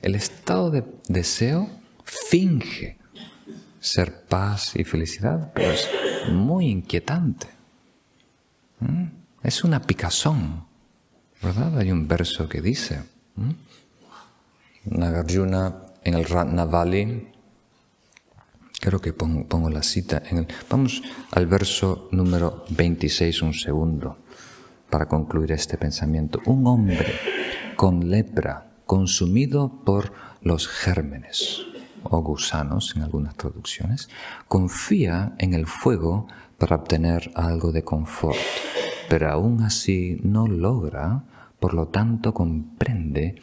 [0.03, 1.71] El estado de deseo
[2.03, 2.99] finge
[3.85, 5.87] ser paz y felicidad, pero es
[6.33, 7.49] muy inquietante.
[8.81, 9.05] ¿Mm?
[9.43, 10.65] Es una picazón,
[11.43, 11.79] ¿verdad?
[11.79, 13.03] Hay un verso que dice,
[14.87, 17.29] Nagarjuna en el Ratnavali
[18.81, 20.23] Creo que pongo, la cita.
[20.69, 24.19] Vamos al verso número 26 un segundo
[24.91, 26.41] para concluir este pensamiento.
[26.45, 27.15] Un hombre
[27.77, 30.13] con lepra consumido por
[30.43, 31.74] los gérmenes
[32.05, 34.09] o gusanos en algunas traducciones,
[34.49, 36.27] confía en el fuego
[36.59, 38.39] para obtener algo de confort,
[39.09, 41.25] pero aún así no logra,
[41.61, 43.41] por lo tanto comprende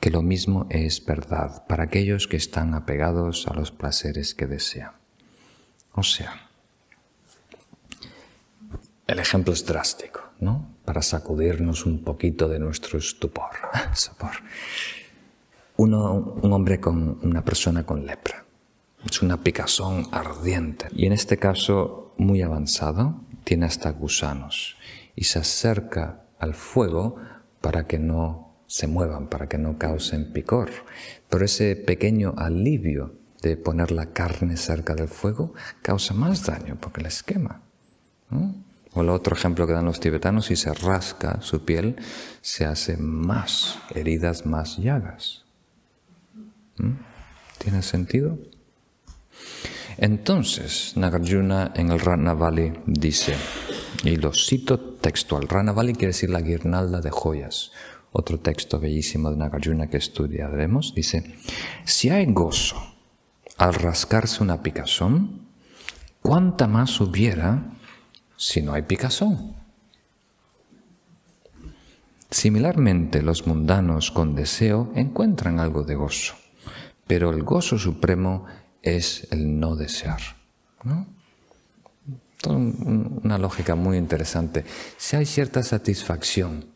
[0.00, 4.92] que lo mismo es verdad para aquellos que están apegados a los placeres que desean.
[5.94, 6.48] O sea,
[9.06, 10.68] el ejemplo es drástico, ¿no?
[10.84, 13.50] Para sacudirnos un poquito de nuestro estupor.
[15.76, 18.44] Uno, un hombre con una persona con lepra.
[19.08, 24.76] Es una picazón ardiente y en este caso muy avanzado, tiene hasta gusanos
[25.14, 27.16] y se acerca al fuego
[27.60, 30.70] para que no se muevan para que no causen picor.
[31.28, 37.02] Pero ese pequeño alivio de poner la carne cerca del fuego causa más daño porque
[37.02, 37.62] les quema.
[38.92, 41.96] O el otro ejemplo que dan los tibetanos, si se rasca su piel,
[42.40, 45.45] se hace más heridas, más llagas.
[47.58, 48.38] ¿Tiene sentido?
[49.98, 53.34] Entonces, Nagarjuna en el Ranavali dice,
[54.04, 57.72] y lo cito textual, Ranavali quiere decir la guirnalda de joyas,
[58.12, 61.36] otro texto bellísimo de Nagarjuna que estudiaremos, dice,
[61.84, 62.76] si hay gozo
[63.56, 65.48] al rascarse una picazón,
[66.20, 67.64] ¿cuánta más hubiera
[68.36, 69.54] si no hay picazón?
[72.30, 76.34] Similarmente, los mundanos con deseo encuentran algo de gozo,
[77.06, 78.46] pero el gozo supremo
[78.82, 80.20] es el no desear.
[82.46, 84.64] Una lógica muy interesante.
[84.96, 86.66] Si hay cierta satisfacción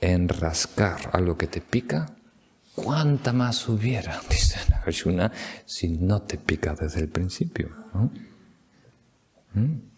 [0.00, 2.06] en rascar algo que te pica,
[2.74, 5.30] ¿cuánta más hubiera, dice Nagarjuna,
[5.64, 7.70] si no te pica desde el principio?
[9.54, 9.92] ¿Mm?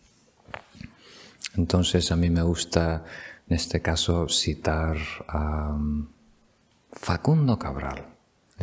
[1.57, 3.05] Entonces a mí me gusta
[3.49, 4.97] en este caso citar
[5.29, 6.09] a um,
[6.93, 8.14] Facundo Cabral.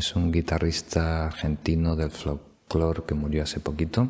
[0.02, 4.10] Es un guitarrista argentino del folclore que murió hace poquito.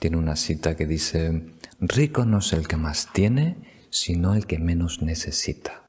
[0.00, 3.54] Tiene una cita que dice, rico no es el que más tiene,
[3.90, 5.86] sino el que menos necesita.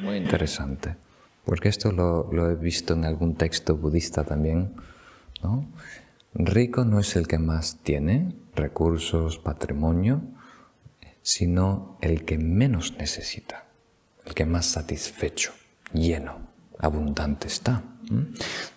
[0.00, 0.96] Muy interesante,
[1.44, 4.72] porque esto lo, he visto en algún texto budista también.
[6.34, 10.22] Rico no es el que más tiene recursos, patrimonio,
[11.22, 13.68] sino el que menos necesita,
[14.24, 15.52] el que más satisfecho,
[15.92, 16.48] lleno,
[16.80, 17.92] abundante está.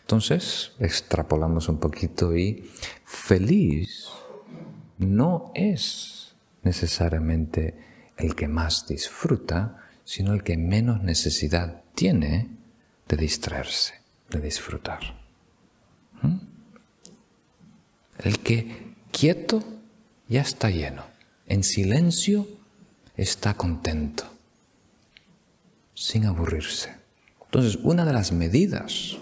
[0.02, 2.70] Entonces, extrapolamos un poquito y
[3.06, 4.08] feliz
[4.98, 7.76] no es necesariamente
[8.18, 12.50] el que más disfruta, sino el que menos necesidad tiene
[13.08, 13.94] de distraerse,
[14.30, 15.00] de disfrutar.
[16.22, 16.38] ¿Mm?
[18.24, 19.64] El que quieto
[20.28, 21.04] ya está lleno,
[21.48, 22.48] en silencio
[23.16, 24.26] está contento,
[25.94, 26.99] sin aburrirse.
[27.50, 29.18] Entonces, una de las medidas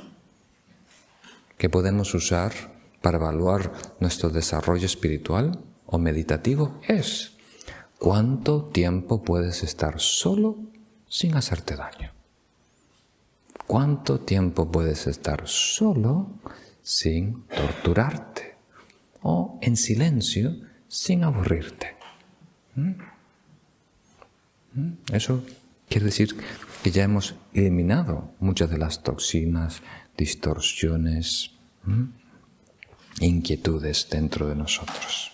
[1.58, 2.52] que podemos usar
[3.02, 3.72] para evaluar
[4.02, 7.38] nuestro desarrollo espiritual o meditativo es
[7.98, 10.58] cuánto tiempo puedes estar solo
[11.08, 12.12] sin hacerte daño.
[13.66, 16.28] ¿Cuánto tiempo puedes estar solo
[16.82, 18.58] sin torturarte?
[19.22, 20.54] O en silencio
[20.90, 21.96] sin aburrirte.
[22.76, 22.92] ¿Mm?
[24.74, 24.94] ¿Mm?
[25.14, 25.44] Eso
[25.90, 26.36] quiere decir
[26.84, 29.82] que ya hemos eliminado muchas de las toxinas,
[30.16, 31.52] distorsiones,
[33.20, 35.32] inquietudes dentro de nosotros.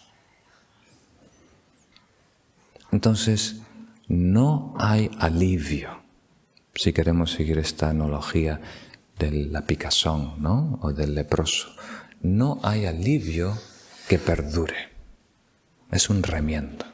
[2.91, 3.61] Entonces,
[4.07, 6.01] no hay alivio,
[6.75, 8.61] si queremos seguir esta analogía
[9.19, 10.79] de la picazón ¿no?
[10.81, 11.69] o del leproso,
[12.21, 13.57] no hay alivio
[14.07, 14.89] que perdure.
[15.91, 16.85] Es un remiendo.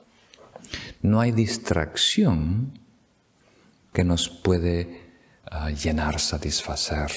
[1.02, 2.80] No hay distracción
[3.94, 5.09] que nos puede
[5.84, 7.12] llenar, satisfacer.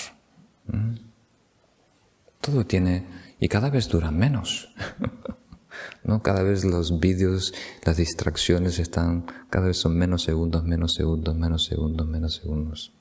[2.41, 3.07] Todo tiene,
[3.39, 4.69] y cada vez dura menos.
[6.05, 6.23] ¿no?
[6.23, 7.55] Cada vez los vídeos,
[7.85, 12.93] las distracciones están, cada vez son menos segundos, menos segundos, menos segundos, menos segundos.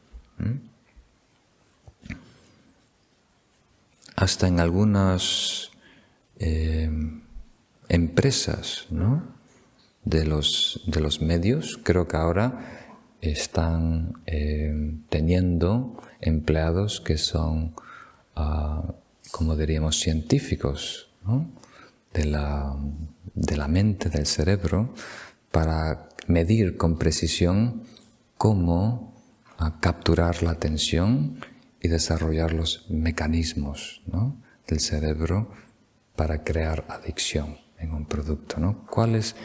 [4.16, 5.72] Hasta en algunas
[6.40, 7.22] em,
[7.90, 8.88] empresas
[10.04, 12.81] de, los, de los medios, creo que ahora
[13.22, 17.76] están em, teniendo empleados que son,
[18.36, 18.94] uh,
[19.32, 21.08] como diríamos, científicos,
[22.14, 22.76] de la,
[23.36, 24.94] de la mente, del cerebro,
[25.52, 27.84] para medir con precisión
[28.38, 29.12] cómo
[29.80, 31.40] capturar la atención
[31.82, 34.02] y desarrollar los mecanismos
[34.68, 35.52] del cerebro
[36.16, 38.86] para crear adicción en un producto.
[38.90, 39.36] ¿Cuáles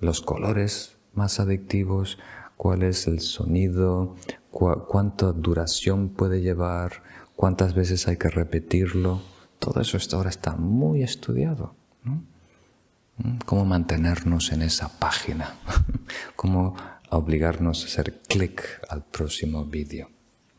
[0.00, 2.18] los colores más adictivos?
[2.56, 4.16] ¿Cuál es el sonido?
[4.50, 7.02] ¿Cuánta duración puede llevar?
[7.34, 9.20] ¿Cuántas veces hay que repetirlo?
[9.58, 11.74] Todo eso ahora está muy estudiado.
[12.04, 13.38] ¿Mm?
[13.44, 15.54] Cómo mantenernos en esa página,
[16.36, 16.76] cómo
[17.10, 20.10] obligarnos a hacer clic al próximo vídeo.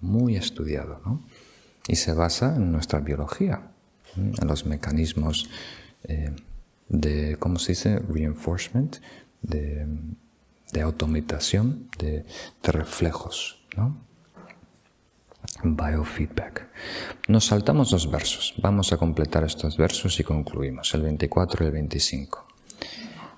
[0.01, 1.23] Muy estudiado, ¿no?
[1.87, 3.71] Y se basa en nuestra biología,
[4.15, 5.49] en los mecanismos
[6.03, 6.35] eh,
[6.89, 7.99] de, ¿cómo se dice?
[7.99, 8.97] Reinforcement,
[9.41, 9.87] de,
[10.71, 12.25] de automatación, de,
[12.63, 14.07] de reflejos, ¿no?
[15.63, 16.67] Biofeedback.
[17.27, 18.53] Nos saltamos dos versos.
[18.57, 22.47] Vamos a completar estos versos y concluimos, el 24 y el 25.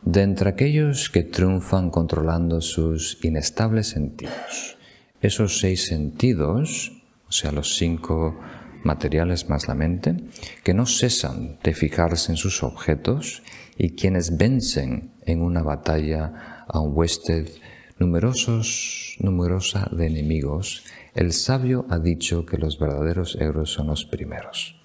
[0.01, 4.77] De entre aquellos que triunfan controlando sus inestables sentidos,
[5.21, 6.93] esos seis sentidos,
[7.27, 8.39] o sea, los cinco
[8.83, 10.15] materiales más la mente,
[10.63, 13.43] que no cesan de fijarse en sus objetos
[13.77, 17.49] y quienes vencen en una batalla a un huésped
[17.97, 24.79] numerosos, numerosa de enemigos, el sabio ha dicho que los verdaderos euros son los primeros.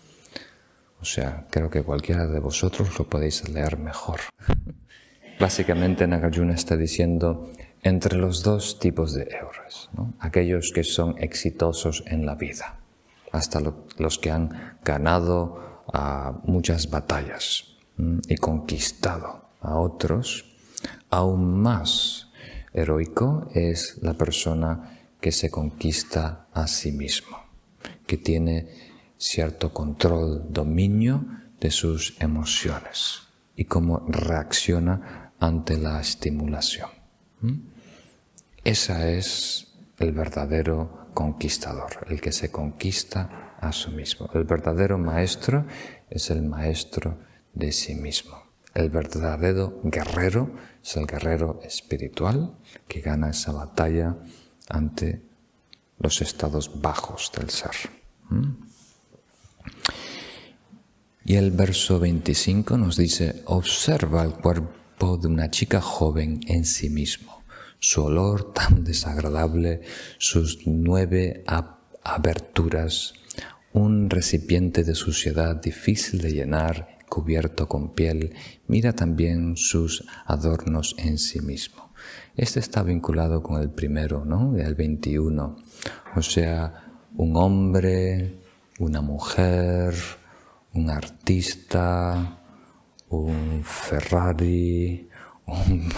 [1.00, 4.20] O sea, creo que cualquiera de vosotros lo podéis leer mejor.
[5.38, 7.50] Básicamente Nagarjuna está diciendo
[7.82, 12.78] entre los dos tipos de euros, aquellos que son exitosos en la vida,
[13.30, 13.60] hasta
[13.98, 15.82] los que han ganado
[16.44, 17.76] muchas batallas
[18.28, 20.53] y conquistado a otros,
[21.10, 22.30] aún más
[22.72, 27.38] heroico es la persona que se conquista a sí mismo,
[28.06, 28.68] que tiene
[29.16, 31.24] cierto control, dominio
[31.60, 33.22] de sus emociones
[33.56, 36.90] y cómo reacciona ante la estimulación.
[37.40, 37.60] ¿Mm?
[38.64, 44.28] Ese es el verdadero conquistador, el que se conquista a sí mismo.
[44.34, 45.64] El verdadero maestro
[46.10, 47.18] es el maestro
[47.54, 48.43] de sí mismo.
[48.74, 50.52] El verdadero guerrero
[50.82, 52.56] es el guerrero espiritual
[52.88, 54.16] que gana esa batalla
[54.68, 55.22] ante
[55.98, 57.74] los estados bajos del ser.
[58.30, 58.52] ¿Mm?
[61.26, 66.90] Y el verso 25 nos dice, observa el cuerpo de una chica joven en sí
[66.90, 67.44] mismo,
[67.78, 69.82] su olor tan desagradable,
[70.18, 71.44] sus nueve
[72.02, 73.14] aberturas,
[73.72, 78.34] un recipiente de suciedad difícil de llenar, cubierto con piel,
[78.66, 81.92] mira también sus adornos en sí mismo.
[82.36, 84.56] Este está vinculado con el primero, ¿no?
[84.56, 85.56] El 21.
[86.16, 88.40] O sea, un hombre
[88.78, 89.94] una mujer,
[90.72, 92.40] un artista,
[93.08, 95.08] un Ferrari,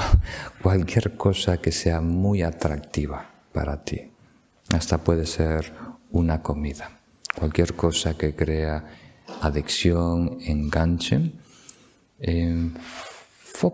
[0.63, 4.13] cualquier cosa que sea muy atractiva para ti.
[4.75, 5.73] Hasta puede ser
[6.11, 6.91] una comida.
[7.39, 8.85] Cualquier cosa que crea
[9.41, 11.33] adicción, enganche.
[12.19, 13.67] Enfócate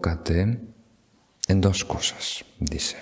[1.49, 2.97] en dos cosas, dice.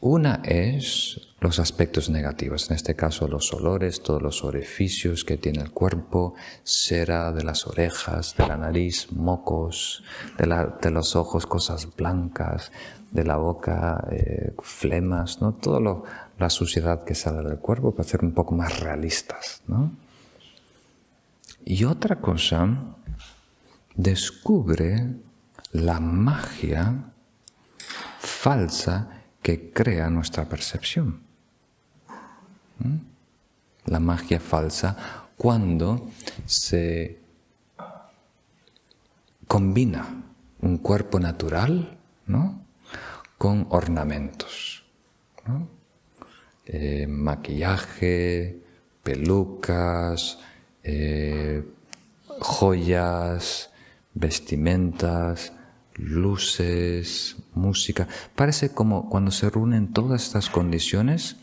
[0.00, 5.60] Una es los aspectos negativos, en este caso los olores, todos los orificios que tiene
[5.60, 10.04] el cuerpo, cera de las orejas, de la nariz, mocos,
[10.36, 12.70] de, los ojos, cosas blancas,
[13.10, 15.54] de la boca, eh, flemas, ¿no?
[15.54, 15.80] Toda
[16.38, 19.62] la suciedad que sale del cuerpo para ser un poco más realistas.
[19.66, 19.92] ¿no?
[21.70, 22.66] Y otra cosa,
[23.94, 25.16] descubre
[25.72, 27.12] la magia
[28.18, 29.10] falsa
[29.42, 31.20] que crea nuestra percepción.
[32.78, 32.96] ¿Mm?
[33.84, 36.08] La magia falsa cuando
[36.46, 37.18] se
[39.46, 40.24] combina
[40.62, 41.98] un cuerpo natural
[43.36, 44.84] con ornamentos.
[46.64, 48.58] Eh, maquillaje,
[49.02, 50.38] pelucas,
[50.82, 51.64] eh,
[52.40, 53.70] joyas,
[54.14, 55.52] vestimentas,
[55.94, 58.08] luces, música.
[58.34, 61.36] Parece como cuando se reúnen todas estas condiciones,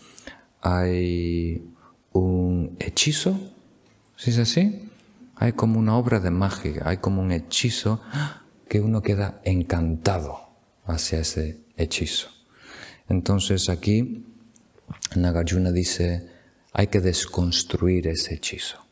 [0.61, 1.69] hay
[2.13, 3.37] un hechizo,
[4.15, 4.89] ¿sí es así?
[5.35, 8.01] Hay como una obra de magia, hay como un hechizo
[8.69, 10.39] que uno queda encantado
[10.85, 12.29] hacia ese hechizo.
[13.09, 14.25] Entonces aquí
[15.15, 16.29] Nagarjuna dice,
[16.71, 18.84] hay que desconstruir ese hechizo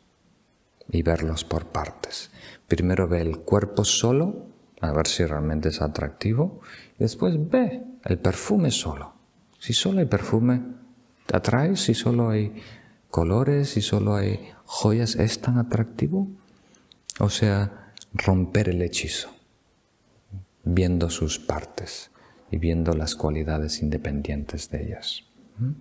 [0.89, 2.31] y verlos por partes.
[2.67, 4.53] Primero ve el cuerpo solo
[4.83, 6.59] a ver si realmente es atractivo.
[6.99, 9.13] Y después ve el perfume solo.
[9.57, 10.61] Si solo hay perfume,
[11.25, 12.61] te atrae, si solo hay
[13.09, 16.27] colores, si solo hay joyas, ¿es tan atractivo?
[17.19, 19.29] O sea, romper el hechizo,
[20.65, 22.11] viendo sus partes
[22.51, 25.23] y viendo las cualidades independientes de ellas.
[25.59, 25.71] ¿Mm?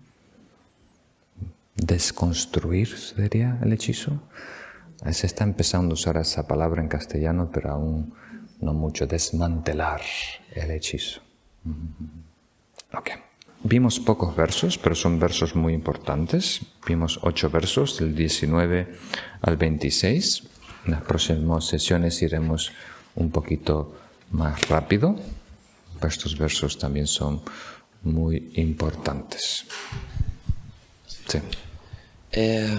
[1.74, 4.22] Desconstruir sería el hechizo.
[5.10, 8.14] Se está empezando a usar esa palabra en castellano, pero aún
[8.60, 10.00] no mucho, desmantelar
[10.54, 11.20] el hechizo.
[12.94, 13.10] Ok.
[13.64, 16.62] Vimos pocos versos, pero son versos muy importantes.
[16.86, 18.94] Vimos ocho versos, del 19
[19.40, 20.42] al 26.
[20.86, 22.72] En las próximas sesiones iremos
[23.14, 23.94] un poquito
[24.30, 25.16] más rápido.
[26.02, 27.42] Estos versos también son
[28.02, 29.64] muy importantes.
[31.28, 31.38] Sí.
[32.32, 32.76] Eh,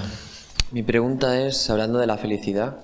[0.74, 2.78] mi pregunta es, hablando de la felicidad,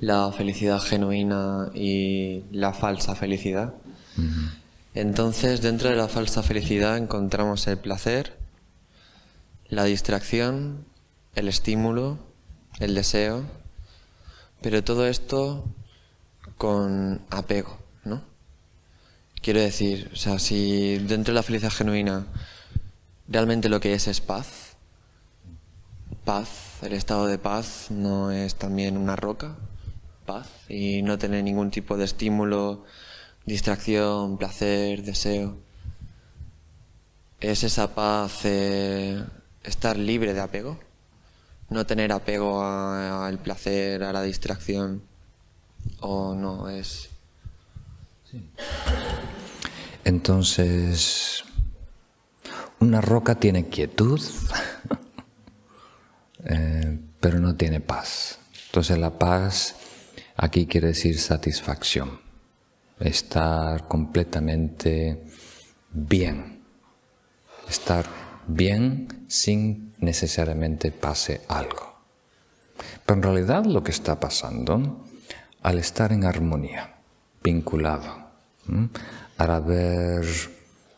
[0.00, 3.74] la felicidad genuina y la falsa felicidad.
[4.94, 8.38] Entonces, dentro de la falsa felicidad encontramos el placer,
[9.68, 10.86] la distracción,
[11.34, 12.18] el estímulo,
[12.78, 13.44] el deseo,
[14.62, 15.66] pero todo esto
[16.56, 18.22] con apego, ¿no?
[19.42, 22.26] Quiero decir, o sea, si dentro de la felicidad genuina
[23.28, 24.76] realmente lo que es es paz,
[26.24, 29.56] paz, el estado de paz no es también una roca,
[30.26, 32.84] paz, y no tener ningún tipo de estímulo,
[33.44, 35.56] distracción, placer, deseo.
[37.40, 39.22] Es esa paz eh,
[39.62, 40.78] estar libre de apego,
[41.68, 45.02] no tener apego al placer, a la distracción,
[46.00, 47.10] o no es.
[50.04, 51.44] Entonces,
[52.78, 54.20] una roca tiene quietud.
[56.52, 58.40] Eh, pero no tiene paz.
[58.66, 59.76] Entonces la paz
[60.36, 62.18] aquí quiere decir satisfacción,
[62.98, 65.22] estar completamente
[65.92, 66.64] bien,
[67.68, 68.04] estar
[68.48, 72.00] bien sin necesariamente pase algo.
[73.06, 75.06] Pero en realidad lo que está pasando,
[75.62, 76.96] al estar en armonía,
[77.44, 78.28] vinculado,
[79.38, 80.26] al haber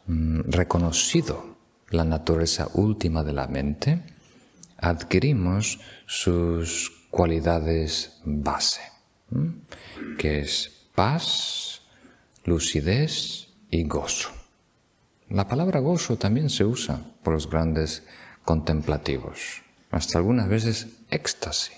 [0.06, 1.56] mm, reconocido
[1.90, 4.02] la naturaleza última de la mente,
[4.82, 8.82] adquirimos sus cualidades base,
[10.18, 11.82] que es paz,
[12.44, 14.30] lucidez y gozo.
[15.30, 18.02] La palabra gozo también se usa por los grandes
[18.44, 21.76] contemplativos, hasta algunas veces éxtasis.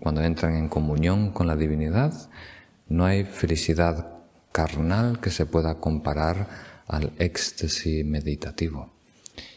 [0.00, 2.12] Cuando entran en comunión con la divinidad,
[2.88, 4.18] no hay felicidad
[4.52, 6.48] carnal que se pueda comparar
[6.88, 8.90] al éxtasis meditativo.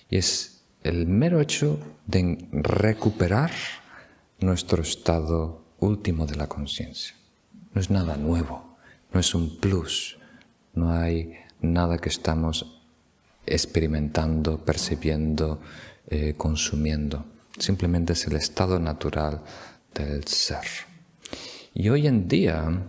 [0.10, 0.53] Y es
[0.84, 3.52] el mero hecho de recuperar
[4.40, 7.16] nuestro estado último de la conciencia.
[7.74, 8.78] No es nada nuevo,
[9.14, 10.18] no es un plus,
[10.74, 12.82] no hay nada que estamos
[13.46, 15.62] experimentando, percibiendo,
[16.08, 17.26] eh, consumiendo.
[17.60, 19.42] simplemente es el estado natural
[19.94, 20.66] del ser.
[21.76, 22.84] Y hoy en día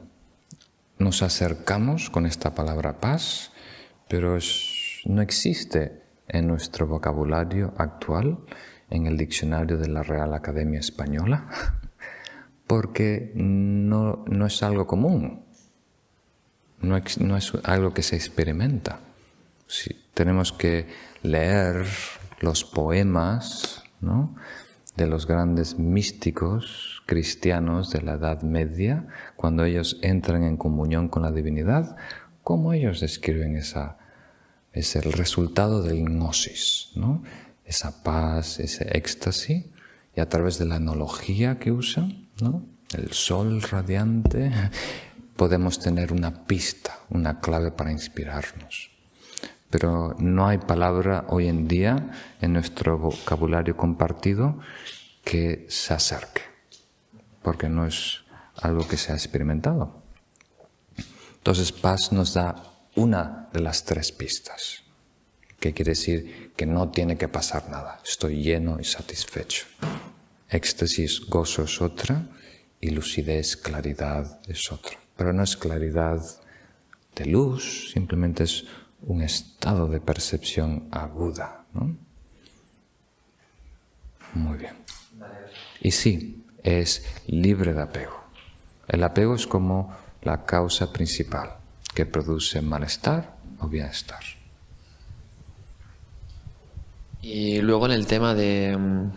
[0.98, 3.52] nos acercamos con esta palabra paz,
[4.08, 4.38] pero
[5.04, 8.38] no existe en nuestro vocabulario actual,
[8.90, 11.48] en el diccionario de la Real Academia Española,
[12.66, 15.44] porque no, es algo común,
[16.80, 19.00] no, es algo que se experimenta.
[20.14, 20.86] tenemos que
[21.22, 21.86] leer
[22.40, 23.82] los poemas
[24.96, 29.06] de los grandes místicos cristianos de la Edad Media,
[29.36, 31.96] cuando ellos entran en comunión con la divinidad,
[32.42, 33.98] cómo ellos describen esa,
[34.74, 37.22] es el resultado del gnosis, ¿no?
[37.64, 39.64] esa paz, ese éxtasis,
[40.16, 42.62] y a través de la analogía que usan, ¿no?
[42.92, 44.52] el sol radiante,
[45.36, 48.90] podemos tener una pista, una clave para inspirarnos.
[49.70, 52.10] Pero no hay palabra hoy en día
[52.40, 54.60] en nuestro vocabulario compartido
[55.24, 56.42] que se acerque,
[57.42, 58.20] porque no es
[58.60, 60.02] algo que se ha experimentado.
[61.38, 62.54] Entonces, paz nos da
[62.94, 64.82] una de las tres pistas,
[65.60, 69.66] que quiere decir que no tiene que pasar nada, estoy lleno y satisfecho.
[70.48, 72.26] Éxtasis, gozo es otra
[72.80, 74.98] y lucidez, claridad es otra.
[75.16, 76.20] Pero no es claridad
[77.14, 78.64] de luz, simplemente es
[79.02, 81.64] un estado de percepción aguda.
[84.34, 84.74] Muy bien.
[85.80, 88.24] Y sí, es libre de apego.
[88.88, 91.58] El apego es como la causa principal
[91.94, 94.22] que produce malestar o bienestar.
[97.22, 99.10] Y luego en el tema de mm,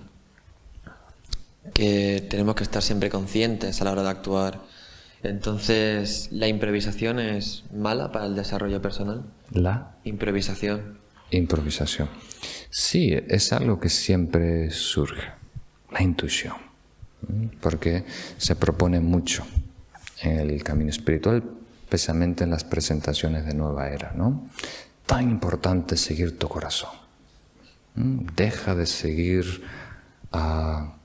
[1.73, 4.61] que tenemos que estar siempre conscientes a la hora de actuar.
[5.23, 9.25] Entonces, ¿la improvisación es mala para el desarrollo personal?
[9.51, 9.97] ¿La?
[10.03, 10.99] Improvisación.
[11.31, 12.09] Improvisación.
[12.69, 15.27] Sí, es algo que siempre surge,
[15.91, 16.55] la intuición,
[17.59, 18.05] porque
[18.37, 19.45] se propone mucho
[20.21, 21.43] en el camino espiritual,
[21.87, 24.49] especialmente en las presentaciones de Nueva Era, ¿no?
[25.05, 26.89] Tan importante seguir tu corazón.
[27.95, 29.63] Deja de seguir
[30.33, 30.95] a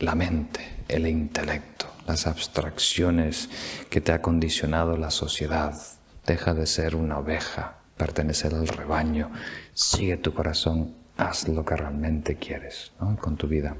[0.00, 3.48] la mente, el intelecto, las abstracciones
[3.88, 5.80] que te ha condicionado la sociedad.
[6.26, 9.30] Deja de ser una oveja, pertenecer al rebaño.
[9.72, 12.90] Sigue tu corazón, haz lo que realmente quieres
[13.20, 13.76] con tu vida.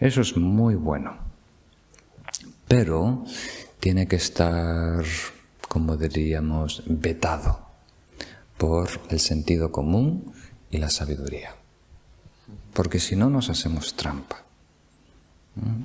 [0.00, 1.16] Eso es muy bueno.
[2.68, 3.24] Pero
[3.80, 5.04] tiene que estar,
[5.68, 7.66] como diríamos, vetado
[8.56, 10.32] por el sentido común
[10.70, 11.54] y la sabiduría.
[12.74, 14.44] Porque si no nos hacemos trampa.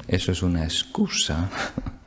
[0.08, 1.50] Eso es una excusa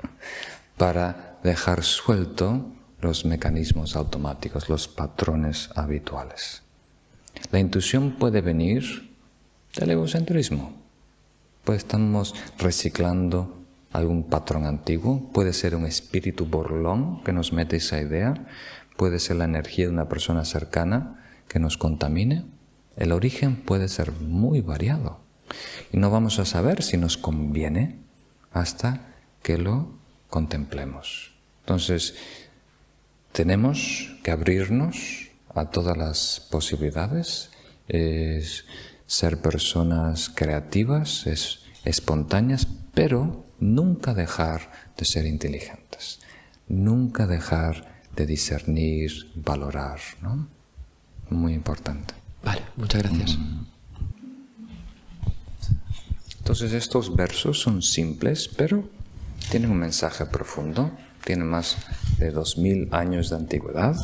[0.76, 6.62] para dejar suelto los mecanismos automáticos, los patrones habituales.
[7.50, 9.14] La intuición puede venir
[9.76, 10.74] del egocentrismo.
[11.64, 13.55] Pues estamos reciclando
[13.96, 18.46] algún patrón antiguo, puede ser un espíritu borlón que nos mete esa idea,
[18.98, 22.44] puede ser la energía de una persona cercana que nos contamine.
[22.96, 25.20] El origen puede ser muy variado
[25.92, 27.98] y no vamos a saber si nos conviene
[28.52, 29.94] hasta que lo
[30.28, 31.32] contemplemos.
[31.60, 32.16] Entonces,
[33.32, 37.50] tenemos que abrirnos a todas las posibilidades,
[37.88, 38.66] es
[39.06, 46.20] ser personas creativas, es espontáneas, pero nunca dejar de ser inteligentes,
[46.68, 50.48] nunca dejar de discernir, valorar, ¿no?
[51.30, 52.14] Muy importante.
[52.42, 53.38] Vale, muchas gracias.
[53.38, 53.66] Mm.
[56.38, 58.88] Entonces estos versos son simples, pero
[59.50, 60.92] tienen un mensaje profundo,
[61.24, 61.76] tienen más
[62.18, 63.96] de dos mil años de antigüedad,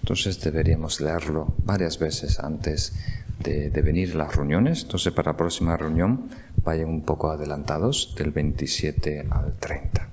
[0.00, 2.92] entonces deberíamos leerlo varias veces antes
[3.42, 4.82] de, venir a las reuniones.
[4.82, 6.28] Entonces para la próxima reunión
[6.64, 10.08] vayan un poco adelantados del 27 al 30.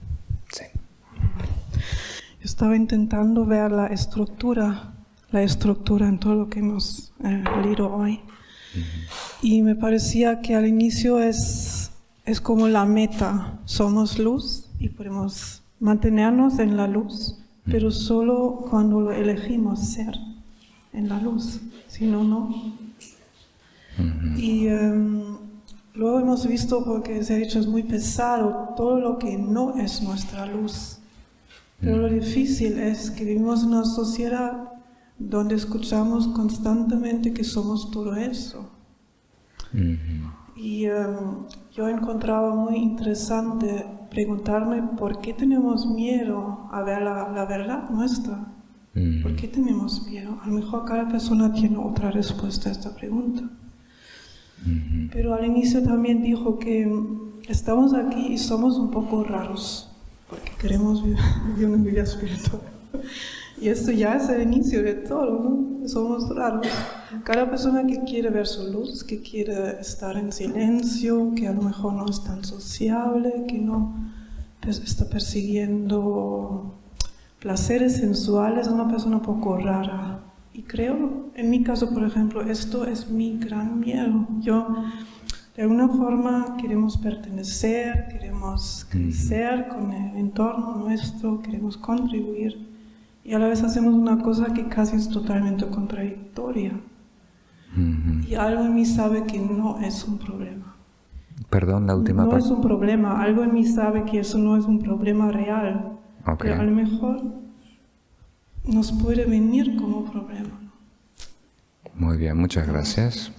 [0.52, 0.66] Sí.
[2.42, 4.94] Estaba intentando ver la estructura,
[5.32, 8.22] la estructura en todo lo que hemos eh, leído hoy.
[9.42, 11.92] Y me parecía que al inicio es,
[12.26, 13.60] es como la meta.
[13.66, 20.16] Somos luz y podemos mantenernos en la luz, pero solo cuando lo elegimos ser
[20.94, 21.60] en la luz.
[21.88, 22.87] Si no, no.
[24.38, 25.24] Y em,
[25.94, 30.02] luego hemos visto, porque se ha dicho, es muy pesado todo lo que no es
[30.02, 31.00] nuestra luz.
[31.80, 34.72] Pero lo difícil es que vivimos en una sociedad
[35.20, 38.70] donde escuchamos constantemente que somos todo eso.
[40.56, 41.46] Y em,
[41.76, 48.54] yo encontraba muy interesante preguntarme por qué tenemos miedo a ver la, verdad nuestra.
[49.22, 50.40] ¿Por qué tenemos miedo?
[50.42, 53.44] A lo mejor cada persona tiene otra respuesta a esta pregunta.
[55.12, 56.92] Pero al inicio también dijo que
[57.48, 59.90] estamos aquí y somos un poco raros,
[60.30, 61.20] porque queremos vivir
[61.68, 62.62] una vida espiritual.
[63.60, 65.58] Y esto ya es el inicio de todo.
[65.86, 66.68] Somos raros.
[67.24, 71.64] Cada persona que quiere ver su luz, que quiere estar en silencio, que a lo
[71.64, 73.96] mejor no es tan sociable, que no
[74.68, 76.74] está persiguiendo
[77.40, 80.20] placeres sensuales, es una persona un poco rara.
[80.58, 84.28] Y creo, en mi caso, por ejemplo, esto es mi gran miedo.
[84.40, 84.68] Yo,
[85.56, 92.68] de alguna forma, queremos pertenecer, queremos crecer con el entorno nuestro, queremos contribuir
[93.24, 96.72] y a la vez hacemos una cosa que casi es totalmente contradictoria.
[98.28, 100.76] Y algo en mí sabe que no es un problema.
[101.52, 102.40] Perdón, la última parte.
[102.40, 106.00] No es un problema, algo en mí sabe que eso no es un problema real.
[106.40, 107.22] Pero a lo mejor
[108.68, 110.60] nos puede venir como problema.
[111.94, 113.32] Muy bien, muchas gracias.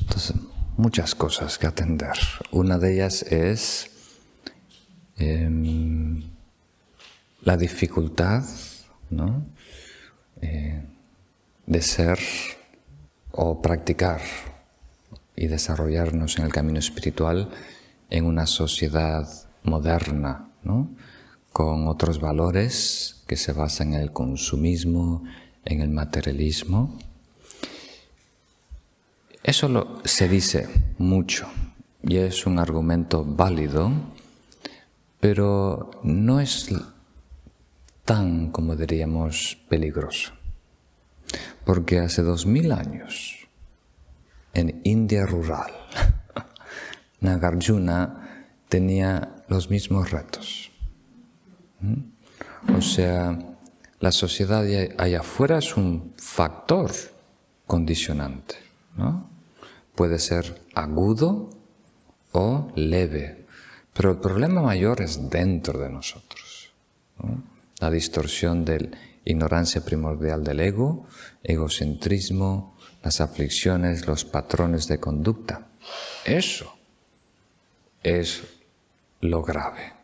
[0.00, 0.36] Entonces,
[0.76, 2.16] muchas cosas que atender.
[2.52, 3.90] Una de ellas es
[5.16, 6.22] em,
[7.42, 8.44] la dificultad
[10.40, 10.82] eh,
[11.66, 12.18] de ser
[13.32, 14.20] o practicar
[15.34, 17.50] y desarrollarnos en el camino espiritual
[18.10, 19.28] en una sociedad
[19.62, 20.48] moderna,
[21.58, 25.24] con otros valores que se basan en el consumismo,
[25.64, 26.96] en el materialismo.
[29.42, 30.68] Eso se dice
[30.98, 31.48] mucho
[32.04, 33.90] y es un argumento válido,
[35.18, 36.72] pero no es
[38.04, 40.34] tan, como diríamos, peligroso.
[41.64, 43.48] Porque hace dos mil años,
[44.54, 45.72] en India rural,
[47.20, 50.67] Nagarjuna tenía los mismos retos.
[52.76, 53.38] O sea,
[54.00, 54.64] la sociedad
[54.98, 56.90] allá afuera es un factor
[57.66, 58.56] condicionante.
[58.96, 59.28] ¿no?
[59.94, 61.50] Puede ser agudo
[62.32, 63.46] o leve,
[63.92, 66.72] pero el problema mayor es dentro de nosotros.
[67.18, 67.42] ¿no?
[67.80, 68.90] la distorsión de
[69.24, 71.06] ignorancia primordial del ego,
[71.42, 75.68] egocentrismo, las aflicciones, los patrones de conducta.
[76.24, 76.74] Eso
[78.02, 78.42] es
[79.20, 79.97] lo grave.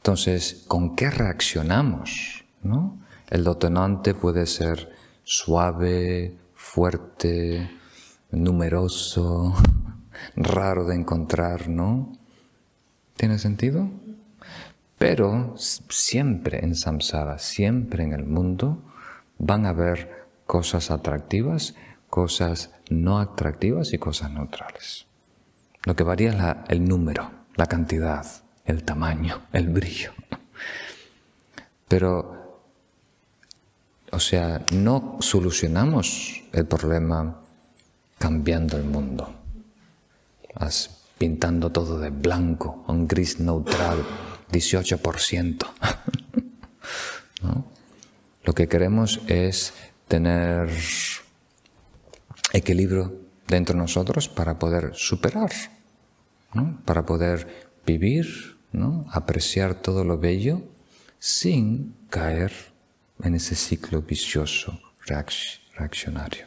[0.00, 2.44] Entonces, ¿con qué reaccionamos?
[2.62, 2.98] ¿No?
[3.28, 4.90] El detonante puede ser
[5.24, 7.70] suave, fuerte,
[8.30, 9.54] numeroso,
[10.36, 12.12] raro de encontrar, ¿no?
[13.14, 13.90] ¿Tiene sentido?
[14.96, 18.82] Pero siempre en samsara, siempre en el mundo,
[19.38, 21.74] van a haber cosas atractivas,
[22.08, 25.06] cosas no atractivas y cosas neutrales.
[25.84, 28.26] Lo que varía es el número, la cantidad,
[28.64, 30.12] el tamaño, el brillo.
[31.88, 32.62] Pero,
[34.12, 37.40] o sea, no solucionamos el problema
[38.18, 39.34] cambiando el mundo,
[41.18, 44.04] pintando todo de blanco, un gris neutral
[44.52, 45.66] 18%.
[48.44, 49.72] Lo que queremos es
[50.08, 50.70] tener
[52.52, 53.12] equilibrio
[53.46, 55.50] dentro de nosotros para poder superar,
[56.84, 58.56] para poder vivir,
[59.10, 60.62] apreciar todo lo bello
[61.18, 62.52] sin caer
[63.22, 64.80] en ese ciclo vicioso
[65.76, 66.46] reaccionario.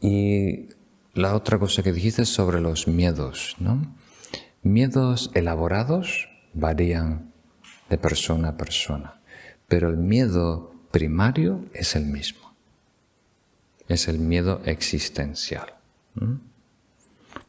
[0.00, 0.68] Y
[1.14, 3.96] la otra cosa que dijiste sobre los miedos, ¿no?
[4.62, 7.32] Miedos elaborados varían
[7.88, 9.20] de persona a persona,
[9.68, 12.54] pero el miedo primario es el mismo.
[13.88, 15.74] Es el miedo existencial.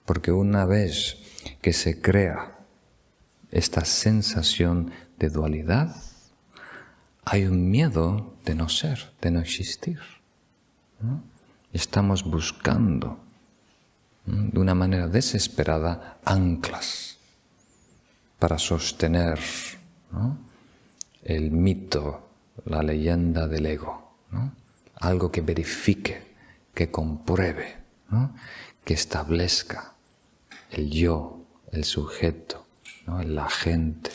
[0.06, 1.18] Porque una vez
[1.61, 2.59] que se crea
[3.51, 5.95] esta sensación de dualidad,
[7.23, 9.99] hay un miedo de no ser, de no existir.
[11.73, 13.19] Estamos buscando
[14.26, 17.17] de una manera desesperada anclas
[18.39, 19.39] para sostener
[21.23, 22.30] el mito,
[22.65, 24.17] la leyenda del ego,
[24.95, 26.35] algo que verifique,
[26.73, 27.77] que compruebe,
[28.84, 29.94] que establezca
[30.76, 32.65] el yo, el sujeto,
[33.19, 34.11] el agente.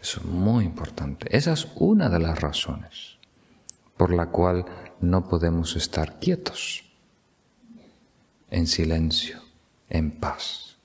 [0.00, 1.26] Eso es muy importante.
[1.36, 3.16] Esa es una de las razones
[3.96, 4.66] por la cual
[5.00, 6.84] no podemos estar quietos,
[8.50, 9.40] en silencio,
[9.88, 10.76] en paz.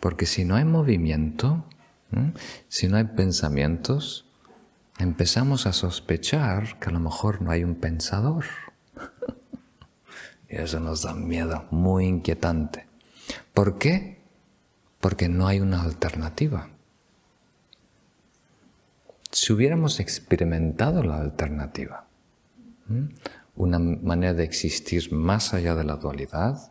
[0.00, 1.64] Porque si no hay movimiento,
[2.68, 4.26] si no hay pensamientos,
[4.98, 8.44] empezamos a sospechar que a lo mejor no hay un pensador.
[10.48, 12.87] y eso nos da miedo, muy inquietante.
[13.54, 14.18] ¿Por qué?
[15.00, 16.68] Porque no hay una alternativa.
[19.30, 22.06] Si hubiéramos experimentado la alternativa,
[23.56, 26.70] una manera de existir más allá de la dualidad,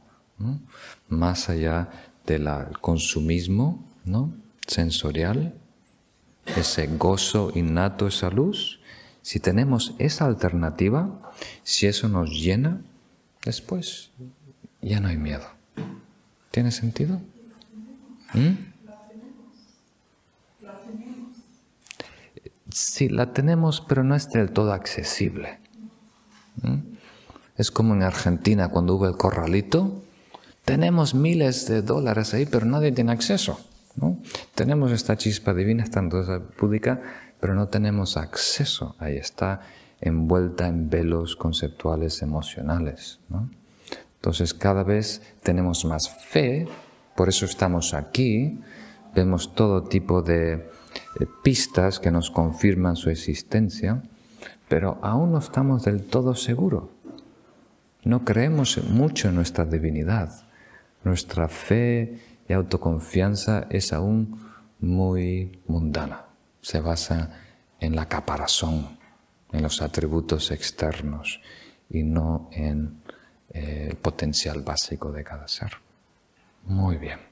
[1.07, 1.89] más allá
[2.25, 2.49] del
[2.81, 4.33] consumismo ¿no?
[4.65, 5.53] sensorial,
[6.55, 8.79] ese gozo innato, esa luz.
[9.21, 12.81] Si tenemos esa alternativa, si eso nos llena,
[13.43, 14.11] después
[14.81, 15.45] ya no hay miedo.
[16.57, 17.21] ¿Tiene sentido?
[18.33, 18.55] ¿Mm?
[22.71, 25.59] Sí, la tenemos, pero no es del todo accesible.
[26.63, 26.77] ¿Mm?
[27.57, 30.01] Es como en Argentina cuando hubo el corralito.
[30.65, 33.59] Tenemos miles de dólares ahí, pero nadie tiene acceso.
[34.55, 36.99] Tenemos esta chispa divina, esta entonces pública,
[37.39, 38.95] pero no tenemos acceso.
[38.97, 39.61] Ahí está
[40.01, 43.19] envuelta en velos conceptuales emocionales.
[44.27, 46.67] Entonces cada vez tenemos más fe,
[47.15, 48.59] por eso estamos aquí,
[49.15, 50.67] vemos todo tipo de eh,
[51.45, 54.03] pistas que nos confirman su existencia,
[54.67, 56.89] pero aún no estamos del todo seguros.
[58.03, 60.43] No creemos mucho en nuestra divinidad.
[61.05, 64.41] Nuestra fe y autoconfianza es aún
[64.81, 66.25] muy mundana.
[66.59, 67.31] Se basa
[67.79, 68.89] en la caparazón,
[69.53, 71.39] en los atributos externos
[71.89, 73.06] y no en
[73.57, 75.71] el potencial básico de cada ser.
[76.65, 77.26] Muy bien.